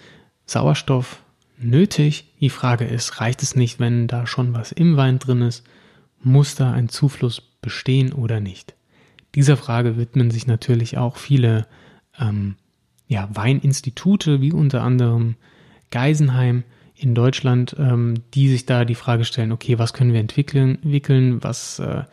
Sauerstoff 0.47 1.23
nötig. 1.59 2.33
Die 2.41 2.51
Frage 2.51 2.85
ist, 2.85 3.21
reicht 3.21 3.43
es 3.43 3.57
nicht, 3.57 3.81
wenn 3.81 4.07
da 4.07 4.27
schon 4.27 4.55
was 4.55 4.73
im 4.73 4.97
Wein 4.97 5.19
drin 5.19 5.43
ist? 5.43 5.65
Muss 6.23 6.55
da 6.55 6.73
ein 6.73 6.89
Zufluss 6.89 7.41
bestehen 7.41 8.13
oder 8.13 8.41
nicht? 8.41 8.75
Dieser 9.35 9.57
Frage 9.57 9.97
widmen 9.97 10.31
sich 10.31 10.47
natürlich 10.47 10.99
auch 10.99 11.17
viele 11.17 11.67
ähm, 12.19 12.57
ja, 13.07 13.29
Weininstitute, 13.33 14.41
wie 14.41 14.53
unter 14.53 14.83
anderem 14.83 15.37
Geisenheim 15.91 16.65
in 16.97 17.15
Deutschland, 17.15 17.75
ähm, 17.79 18.15
die 18.35 18.49
sich 18.49 18.67
da 18.67 18.85
die 18.85 18.95
Frage 18.95 19.25
stellen, 19.25 19.53
okay, 19.53 19.79
was 19.79 19.93
können 19.93 20.13
wir 20.13 20.21
entwickeln, 20.21 21.43
was 21.43 21.79
äh, 21.79 22.05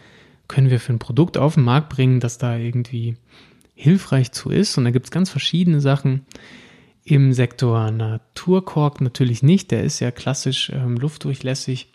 können 0.48 0.70
wir 0.70 0.80
für 0.80 0.94
ein 0.94 1.00
Produkt 1.00 1.38
auf 1.38 1.56
den 1.56 1.64
Markt 1.64 1.90
bringen, 1.90 2.20
das 2.20 2.38
da 2.38 2.56
irgendwie 2.56 3.18
hilfreich 3.78 4.32
zu 4.32 4.50
ist. 4.50 4.78
Und 4.78 4.84
da 4.84 4.92
gibt 4.92 5.06
es 5.06 5.12
ganz 5.12 5.30
verschiedene 5.30 5.80
Sachen. 5.80 6.26
Im 7.06 7.32
Sektor 7.32 7.90
Naturkork 7.92 9.00
natürlich 9.00 9.42
nicht, 9.42 9.72
der 9.72 9.84
ist 9.84 10.02
ja 10.02 10.12
klassisch 10.12 10.72
ähm, 10.74 10.98
luftdurchlässig. 10.98 11.88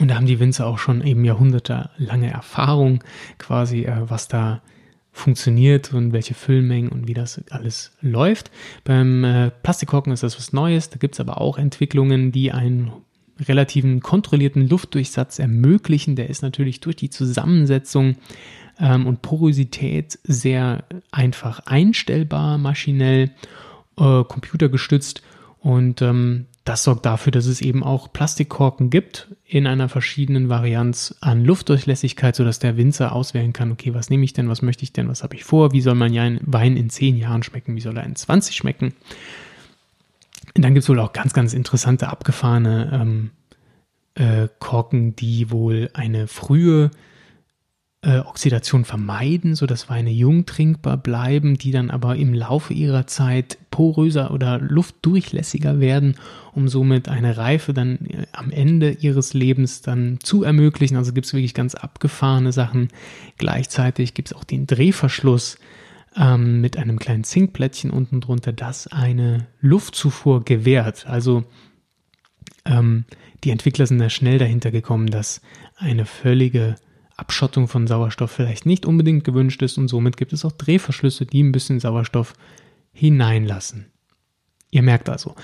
Und 0.00 0.08
da 0.08 0.16
haben 0.16 0.26
die 0.26 0.40
Winzer 0.40 0.66
auch 0.66 0.78
schon 0.78 1.04
eben 1.04 1.24
jahrhundertelange 1.24 2.30
Erfahrung 2.30 3.04
quasi, 3.38 3.84
äh, 3.84 4.10
was 4.10 4.26
da 4.26 4.60
funktioniert 5.12 5.92
und 5.92 6.12
welche 6.12 6.34
Füllmengen 6.34 6.90
und 6.90 7.06
wie 7.06 7.14
das 7.14 7.40
alles 7.50 7.92
läuft. 8.00 8.50
Beim 8.84 9.24
äh, 9.24 9.50
Plastikkorken 9.50 10.12
ist 10.12 10.22
das 10.22 10.36
was 10.38 10.52
Neues. 10.52 10.90
Da 10.90 10.96
gibt 10.96 11.14
es 11.14 11.20
aber 11.20 11.40
auch 11.40 11.58
Entwicklungen, 11.58 12.32
die 12.32 12.52
einen 12.52 12.92
relativen 13.40 14.00
kontrollierten 14.00 14.68
Luftdurchsatz 14.68 15.38
ermöglichen. 15.38 16.16
Der 16.16 16.30
ist 16.30 16.42
natürlich 16.42 16.80
durch 16.80 16.96
die 16.96 17.10
Zusammensetzung 17.10 18.16
ähm, 18.78 19.06
und 19.06 19.22
Porosität 19.22 20.18
sehr 20.24 20.84
einfach 21.10 21.60
einstellbar, 21.66 22.58
maschinell, 22.58 23.30
äh, 23.98 24.24
computergestützt. 24.24 25.22
Und 25.60 26.02
ähm, 26.02 26.46
das 26.64 26.84
sorgt 26.84 27.06
dafür, 27.06 27.32
dass 27.32 27.46
es 27.46 27.62
eben 27.62 27.82
auch 27.82 28.12
Plastikkorken 28.12 28.90
gibt 28.90 29.34
in 29.46 29.66
einer 29.66 29.88
verschiedenen 29.88 30.50
Varianz 30.50 31.14
an 31.20 31.44
Luftdurchlässigkeit, 31.44 32.36
sodass 32.36 32.58
der 32.58 32.76
Winzer 32.76 33.12
auswählen 33.12 33.54
kann, 33.54 33.72
okay, 33.72 33.94
was 33.94 34.10
nehme 34.10 34.24
ich 34.24 34.34
denn, 34.34 34.50
was 34.50 34.60
möchte 34.60 34.82
ich 34.84 34.92
denn, 34.92 35.08
was 35.08 35.22
habe 35.22 35.34
ich 35.34 35.44
vor, 35.44 35.72
wie 35.72 35.80
soll 35.80 35.94
mein 35.94 36.40
Wein 36.42 36.76
in 36.76 36.90
10 36.90 37.16
Jahren 37.16 37.42
schmecken, 37.42 37.74
wie 37.74 37.80
soll 37.80 37.96
er 37.96 38.04
in 38.04 38.16
20 38.16 38.54
schmecken. 38.54 38.92
Und 40.54 40.62
dann 40.62 40.74
gibt 40.74 40.82
es 40.82 40.88
wohl 40.88 41.00
auch 41.00 41.12
ganz, 41.12 41.32
ganz 41.32 41.54
interessante, 41.54 42.08
abgefahrene 42.08 42.90
ähm, 42.92 43.30
äh, 44.14 44.48
Korken, 44.58 45.16
die 45.16 45.50
wohl 45.50 45.90
eine 45.94 46.26
frühe 46.26 46.90
äh, 48.02 48.20
Oxidation 48.20 48.84
vermeiden, 48.84 49.56
sodass 49.56 49.88
Weine 49.88 50.10
jung 50.10 50.46
trinkbar 50.46 50.96
bleiben, 50.96 51.58
die 51.58 51.72
dann 51.72 51.90
aber 51.90 52.14
im 52.14 52.32
Laufe 52.32 52.72
ihrer 52.72 53.08
Zeit 53.08 53.58
poröser 53.70 54.30
oder 54.30 54.60
luftdurchlässiger 54.60 55.80
werden, 55.80 56.14
um 56.54 56.68
somit 56.68 57.08
eine 57.08 57.36
Reife 57.36 57.74
dann 57.74 58.06
äh, 58.06 58.26
am 58.32 58.52
Ende 58.52 58.90
ihres 58.92 59.34
Lebens 59.34 59.82
dann 59.82 60.18
zu 60.22 60.44
ermöglichen. 60.44 60.96
Also 60.96 61.12
gibt 61.12 61.26
es 61.26 61.32
wirklich 61.32 61.54
ganz 61.54 61.74
abgefahrene 61.74 62.52
Sachen. 62.52 62.88
Gleichzeitig 63.36 64.14
gibt 64.14 64.28
es 64.28 64.36
auch 64.36 64.44
den 64.44 64.68
Drehverschluss 64.68 65.58
ähm, 66.16 66.60
mit 66.60 66.76
einem 66.76 67.00
kleinen 67.00 67.24
Zinkplättchen 67.24 67.90
unten 67.90 68.20
drunter, 68.20 68.52
das 68.52 68.86
eine 68.86 69.48
Luftzufuhr 69.60 70.44
gewährt. 70.44 71.06
Also 71.08 71.42
ähm, 72.64 73.06
die 73.42 73.50
Entwickler 73.50 73.86
sind 73.86 73.98
da 73.98 74.08
schnell 74.08 74.38
dahinter 74.38 74.70
gekommen, 74.70 75.08
dass 75.08 75.40
eine 75.76 76.06
völlige 76.06 76.76
Abschottung 77.18 77.68
von 77.68 77.86
Sauerstoff 77.86 78.30
vielleicht 78.30 78.64
nicht 78.64 78.86
unbedingt 78.86 79.24
gewünscht 79.24 79.60
ist 79.62 79.76
und 79.76 79.88
somit 79.88 80.16
gibt 80.16 80.32
es 80.32 80.44
auch 80.44 80.52
Drehverschlüsse, 80.52 81.26
die 81.26 81.42
ein 81.42 81.52
bisschen 81.52 81.80
Sauerstoff 81.80 82.32
hineinlassen. 82.92 83.86
Ihr 84.70 84.82
merkt 84.82 85.08
also, 85.08 85.34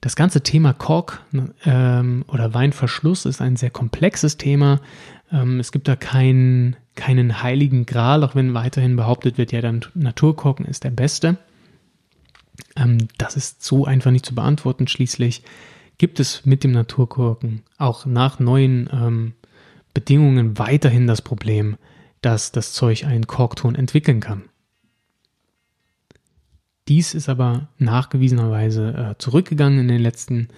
das 0.00 0.16
ganze 0.16 0.42
Thema 0.42 0.72
Kork 0.72 1.22
ähm, 1.64 2.24
oder 2.26 2.54
Weinverschluss 2.54 3.26
ist 3.26 3.42
ein 3.42 3.56
sehr 3.56 3.70
komplexes 3.70 4.38
Thema. 4.38 4.80
Ähm, 5.30 5.60
es 5.60 5.72
gibt 5.72 5.88
da 5.88 5.96
keinen, 5.96 6.76
keinen 6.94 7.42
heiligen 7.42 7.84
Gral, 7.84 8.24
auch 8.24 8.34
wenn 8.34 8.54
weiterhin 8.54 8.96
behauptet 8.96 9.36
wird, 9.36 9.52
ja, 9.52 9.60
der 9.60 9.78
Naturkorken 9.94 10.64
ist 10.64 10.84
der 10.84 10.90
beste. 10.90 11.36
Ähm, 12.76 13.08
das 13.18 13.36
ist 13.36 13.62
so 13.62 13.84
einfach 13.84 14.10
nicht 14.10 14.24
zu 14.24 14.34
beantworten. 14.34 14.88
Schließlich 14.88 15.42
gibt 15.98 16.18
es 16.18 16.46
mit 16.46 16.64
dem 16.64 16.72
Naturkorken 16.72 17.62
auch 17.76 18.06
nach 18.06 18.38
neuen 18.38 18.88
ähm, 18.90 19.34
Bedingungen 19.94 20.58
weiterhin 20.58 21.06
das 21.06 21.22
Problem, 21.22 21.76
dass 22.20 22.52
das 22.52 22.72
Zeug 22.72 23.04
einen 23.04 23.26
Korkton 23.26 23.74
entwickeln 23.74 24.20
kann. 24.20 24.44
Dies 26.88 27.14
ist 27.14 27.28
aber 27.28 27.68
nachgewiesenerweise 27.78 29.12
äh, 29.12 29.18
zurückgegangen 29.18 29.80
in 29.80 29.88
den 29.88 30.00
letzten 30.00 30.48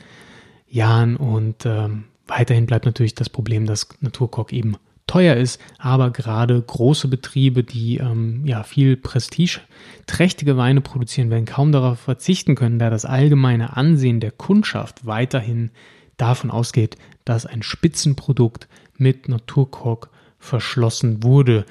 Jahren 0.66 1.16
und 1.16 1.66
äh, 1.66 1.88
weiterhin 2.27 2.66
bleibt 2.66 2.87
natürlich 2.87 3.14
das 3.14 3.29
Problem, 3.29 3.66
dass 3.66 3.88
Naturkork 4.01 4.53
eben 4.53 4.77
teuer 5.07 5.37
ist, 5.37 5.61
aber 5.79 6.11
gerade 6.11 6.61
große 6.61 7.09
Betriebe, 7.09 7.64
die 7.64 7.99
ähm, 7.99 8.47
ja 8.47 8.62
viel 8.62 8.97
prestigeträchtige 8.97 10.57
Weine 10.57 10.81
produzieren, 10.81 11.29
werden 11.29 11.45
kaum 11.45 11.71
darauf 11.71 11.99
verzichten 12.01 12.55
können, 12.55 12.79
da 12.79 12.88
das 12.88 13.05
allgemeine 13.05 13.77
Ansehen 13.77 14.21
der 14.21 14.31
Kundschaft 14.31 15.05
weiterhin 15.05 15.71
davon 16.16 16.51
ausgeht, 16.51 16.97
dass 17.25 17.45
ein 17.47 17.62
Spitzenprodukt 17.62 18.68
mit 18.96 19.28
Naturkork 19.28 20.11
verschlossen 20.38 21.22
wurde. 21.22 21.64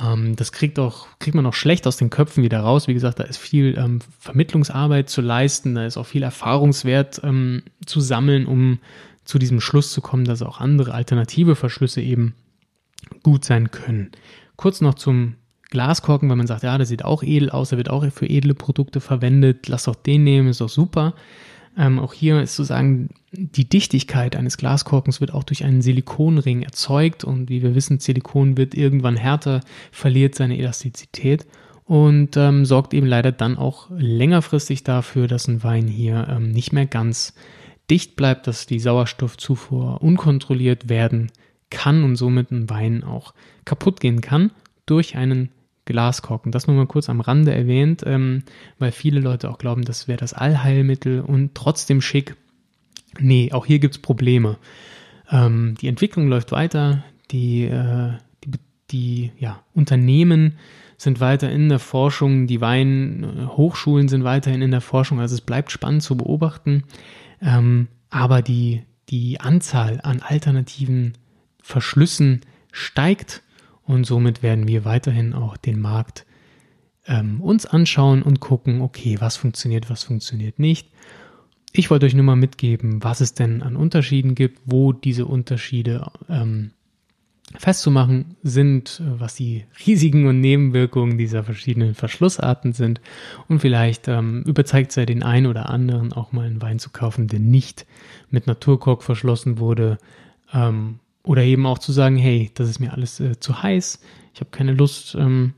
Ähm, 0.00 0.36
das 0.36 0.52
kriegt, 0.52 0.78
auch, 0.78 1.06
kriegt 1.18 1.34
man 1.34 1.46
auch 1.46 1.54
schlecht 1.54 1.86
aus 1.86 1.96
den 1.96 2.10
Köpfen 2.10 2.42
wieder 2.42 2.60
raus. 2.60 2.88
Wie 2.88 2.94
gesagt, 2.94 3.18
da 3.18 3.24
ist 3.24 3.38
viel 3.38 3.76
ähm, 3.78 4.00
Vermittlungsarbeit 4.18 5.08
zu 5.08 5.20
leisten, 5.20 5.74
da 5.74 5.86
ist 5.86 5.96
auch 5.96 6.06
viel 6.06 6.22
Erfahrungswert 6.22 7.20
ähm, 7.24 7.62
zu 7.84 8.00
sammeln, 8.00 8.46
um 8.46 8.78
zu 9.24 9.38
diesem 9.38 9.60
Schluss 9.60 9.92
zu 9.92 10.00
kommen, 10.00 10.24
dass 10.24 10.42
auch 10.42 10.60
andere 10.60 10.94
alternative 10.94 11.56
Verschlüsse 11.56 12.00
eben 12.00 12.34
gut 13.22 13.44
sein 13.44 13.70
können. 13.70 14.10
Kurz 14.56 14.80
noch 14.80 14.94
zum 14.94 15.34
Glaskorken, 15.70 16.28
weil 16.30 16.36
man 16.36 16.46
sagt, 16.46 16.62
ja, 16.62 16.76
der 16.78 16.86
sieht 16.86 17.04
auch 17.04 17.22
edel 17.22 17.50
aus, 17.50 17.68
der 17.68 17.78
wird 17.78 17.90
auch 17.90 18.10
für 18.10 18.28
edle 18.28 18.54
Produkte 18.54 19.00
verwendet, 19.00 19.68
lass 19.68 19.84
doch 19.84 19.94
den 19.94 20.24
nehmen, 20.24 20.48
ist 20.48 20.62
doch 20.62 20.68
super. 20.68 21.14
Ähm, 21.78 22.00
auch 22.00 22.12
hier 22.12 22.42
ist 22.42 22.56
zu 22.56 22.64
sagen, 22.64 23.10
die 23.30 23.68
Dichtigkeit 23.68 24.34
eines 24.34 24.56
Glaskorkens 24.56 25.20
wird 25.20 25.32
auch 25.32 25.44
durch 25.44 25.64
einen 25.64 25.80
Silikonring 25.80 26.62
erzeugt 26.62 27.22
und 27.22 27.48
wie 27.48 27.62
wir 27.62 27.76
wissen, 27.76 28.00
Silikon 28.00 28.56
wird 28.56 28.74
irgendwann 28.74 29.16
härter, 29.16 29.60
verliert 29.92 30.34
seine 30.34 30.58
Elastizität 30.58 31.46
und 31.84 32.36
ähm, 32.36 32.64
sorgt 32.64 32.94
eben 32.94 33.06
leider 33.06 33.30
dann 33.30 33.56
auch 33.56 33.88
längerfristig 33.90 34.82
dafür, 34.82 35.28
dass 35.28 35.46
ein 35.46 35.62
Wein 35.62 35.86
hier 35.86 36.26
ähm, 36.28 36.50
nicht 36.50 36.72
mehr 36.72 36.86
ganz 36.86 37.32
dicht 37.88 38.16
bleibt, 38.16 38.48
dass 38.48 38.66
die 38.66 38.80
Sauerstoffzufuhr 38.80 40.02
unkontrolliert 40.02 40.88
werden 40.88 41.30
kann 41.70 42.02
und 42.02 42.16
somit 42.16 42.50
ein 42.50 42.68
Wein 42.68 43.04
auch 43.04 43.34
kaputt 43.64 44.00
gehen 44.00 44.20
kann 44.20 44.50
durch 44.84 45.16
einen 45.16 45.50
Glaskorken. 45.88 46.52
Das 46.52 46.66
nur 46.66 46.76
mal 46.76 46.86
kurz 46.86 47.08
am 47.08 47.20
Rande 47.20 47.54
erwähnt, 47.54 48.02
ähm, 48.06 48.42
weil 48.78 48.92
viele 48.92 49.20
Leute 49.20 49.50
auch 49.50 49.58
glauben, 49.58 49.84
das 49.84 50.06
wäre 50.06 50.18
das 50.18 50.34
Allheilmittel 50.34 51.22
und 51.22 51.54
trotzdem 51.54 52.00
schick. 52.00 52.36
Nee, 53.18 53.50
auch 53.52 53.64
hier 53.64 53.78
gibt 53.78 53.94
es 53.94 54.02
Probleme. 54.02 54.58
Ähm, 55.30 55.74
die 55.80 55.88
Entwicklung 55.88 56.28
läuft 56.28 56.52
weiter, 56.52 57.02
die, 57.30 57.64
äh, 57.64 58.12
die, 58.44 58.50
die 58.90 59.32
ja, 59.38 59.62
Unternehmen 59.74 60.58
sind 60.98 61.20
weiter 61.20 61.50
in 61.50 61.70
der 61.70 61.78
Forschung, 61.78 62.46
die 62.46 62.60
Weinhochschulen 62.60 64.08
sind 64.08 64.24
weiterhin 64.24 64.62
in 64.62 64.70
der 64.70 64.80
Forschung, 64.80 65.20
also 65.20 65.34
es 65.34 65.40
bleibt 65.40 65.70
spannend 65.70 66.02
zu 66.02 66.16
beobachten. 66.16 66.84
Ähm, 67.40 67.88
aber 68.10 68.42
die, 68.42 68.82
die 69.08 69.40
Anzahl 69.40 70.00
an 70.02 70.20
alternativen 70.20 71.14
Verschlüssen 71.62 72.42
steigt 72.72 73.42
und 73.88 74.04
somit 74.04 74.42
werden 74.42 74.68
wir 74.68 74.84
weiterhin 74.84 75.32
auch 75.32 75.56
den 75.56 75.80
Markt 75.80 76.26
ähm, 77.06 77.40
uns 77.40 77.64
anschauen 77.64 78.22
und 78.22 78.38
gucken, 78.38 78.82
okay, 78.82 79.16
was 79.18 79.38
funktioniert, 79.38 79.88
was 79.88 80.04
funktioniert 80.04 80.58
nicht. 80.58 80.88
Ich 81.72 81.90
wollte 81.90 82.04
euch 82.06 82.14
nur 82.14 82.24
mal 82.24 82.36
mitgeben, 82.36 83.02
was 83.02 83.20
es 83.22 83.32
denn 83.32 83.62
an 83.62 83.76
Unterschieden 83.76 84.34
gibt, 84.34 84.60
wo 84.66 84.92
diese 84.92 85.24
Unterschiede 85.24 86.10
ähm, 86.28 86.72
festzumachen 87.56 88.36
sind, 88.42 89.02
was 89.06 89.34
die 89.34 89.64
Risiken 89.86 90.26
und 90.26 90.42
Nebenwirkungen 90.42 91.16
dieser 91.16 91.42
verschiedenen 91.42 91.94
Verschlussarten 91.94 92.74
sind. 92.74 93.00
Und 93.48 93.60
vielleicht 93.60 94.06
ähm, 94.06 94.42
überzeugt 94.42 94.92
sei 94.92 95.06
den 95.06 95.22
einen 95.22 95.46
oder 95.46 95.70
anderen 95.70 96.12
auch 96.12 96.32
mal 96.32 96.46
einen 96.46 96.60
Wein 96.60 96.78
zu 96.78 96.90
kaufen, 96.90 97.26
der 97.26 97.40
nicht 97.40 97.86
mit 98.28 98.46
Naturkork 98.46 99.02
verschlossen 99.02 99.58
wurde. 99.58 99.96
Ähm, 100.52 101.00
oder 101.28 101.42
eben 101.42 101.66
auch 101.66 101.78
zu 101.78 101.92
sagen, 101.92 102.16
hey, 102.16 102.50
das 102.54 102.70
ist 102.70 102.80
mir 102.80 102.94
alles 102.94 103.20
äh, 103.20 103.38
zu 103.38 103.62
heiß, 103.62 104.00
ich 104.32 104.40
habe 104.40 104.50
keine 104.50 104.72
Lust, 104.72 105.14
ähm, 105.14 105.52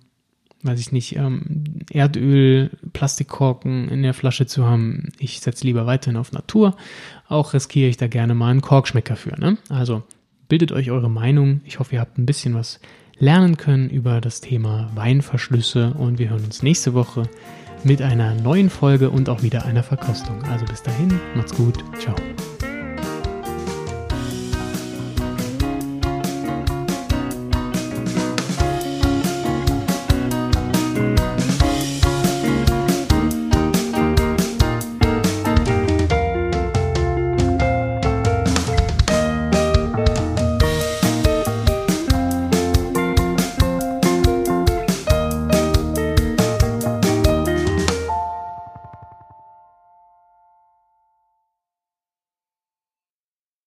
weiß 0.64 0.80
ich 0.80 0.90
nicht, 0.90 1.14
ähm, 1.14 1.84
Erdöl, 1.90 2.70
Plastikkorken 2.92 3.88
in 3.88 4.02
der 4.02 4.12
Flasche 4.12 4.46
zu 4.46 4.66
haben. 4.66 5.10
Ich 5.18 5.40
setze 5.40 5.64
lieber 5.64 5.86
weiterhin 5.86 6.16
auf 6.16 6.32
Natur. 6.32 6.76
Auch 7.28 7.54
riskiere 7.54 7.88
ich 7.88 7.96
da 7.96 8.08
gerne 8.08 8.34
mal 8.34 8.50
einen 8.50 8.62
Korkschmecker 8.62 9.16
für. 9.16 9.38
Ne? 9.38 9.58
Also 9.68 10.02
bildet 10.48 10.72
euch 10.72 10.90
eure 10.90 11.08
Meinung. 11.08 11.60
Ich 11.64 11.78
hoffe, 11.78 11.94
ihr 11.94 12.00
habt 12.00 12.18
ein 12.18 12.26
bisschen 12.26 12.54
was 12.54 12.80
lernen 13.18 13.56
können 13.56 13.90
über 13.90 14.20
das 14.20 14.40
Thema 14.40 14.90
Weinverschlüsse 14.94 15.94
und 15.94 16.18
wir 16.18 16.30
hören 16.30 16.44
uns 16.44 16.62
nächste 16.62 16.94
Woche 16.94 17.22
mit 17.84 18.02
einer 18.02 18.34
neuen 18.34 18.70
Folge 18.70 19.10
und 19.10 19.28
auch 19.28 19.42
wieder 19.42 19.64
einer 19.66 19.84
Verkostung. 19.84 20.42
Also 20.44 20.64
bis 20.64 20.82
dahin, 20.82 21.20
macht's 21.36 21.54
gut, 21.54 21.84
ciao. 21.98 22.16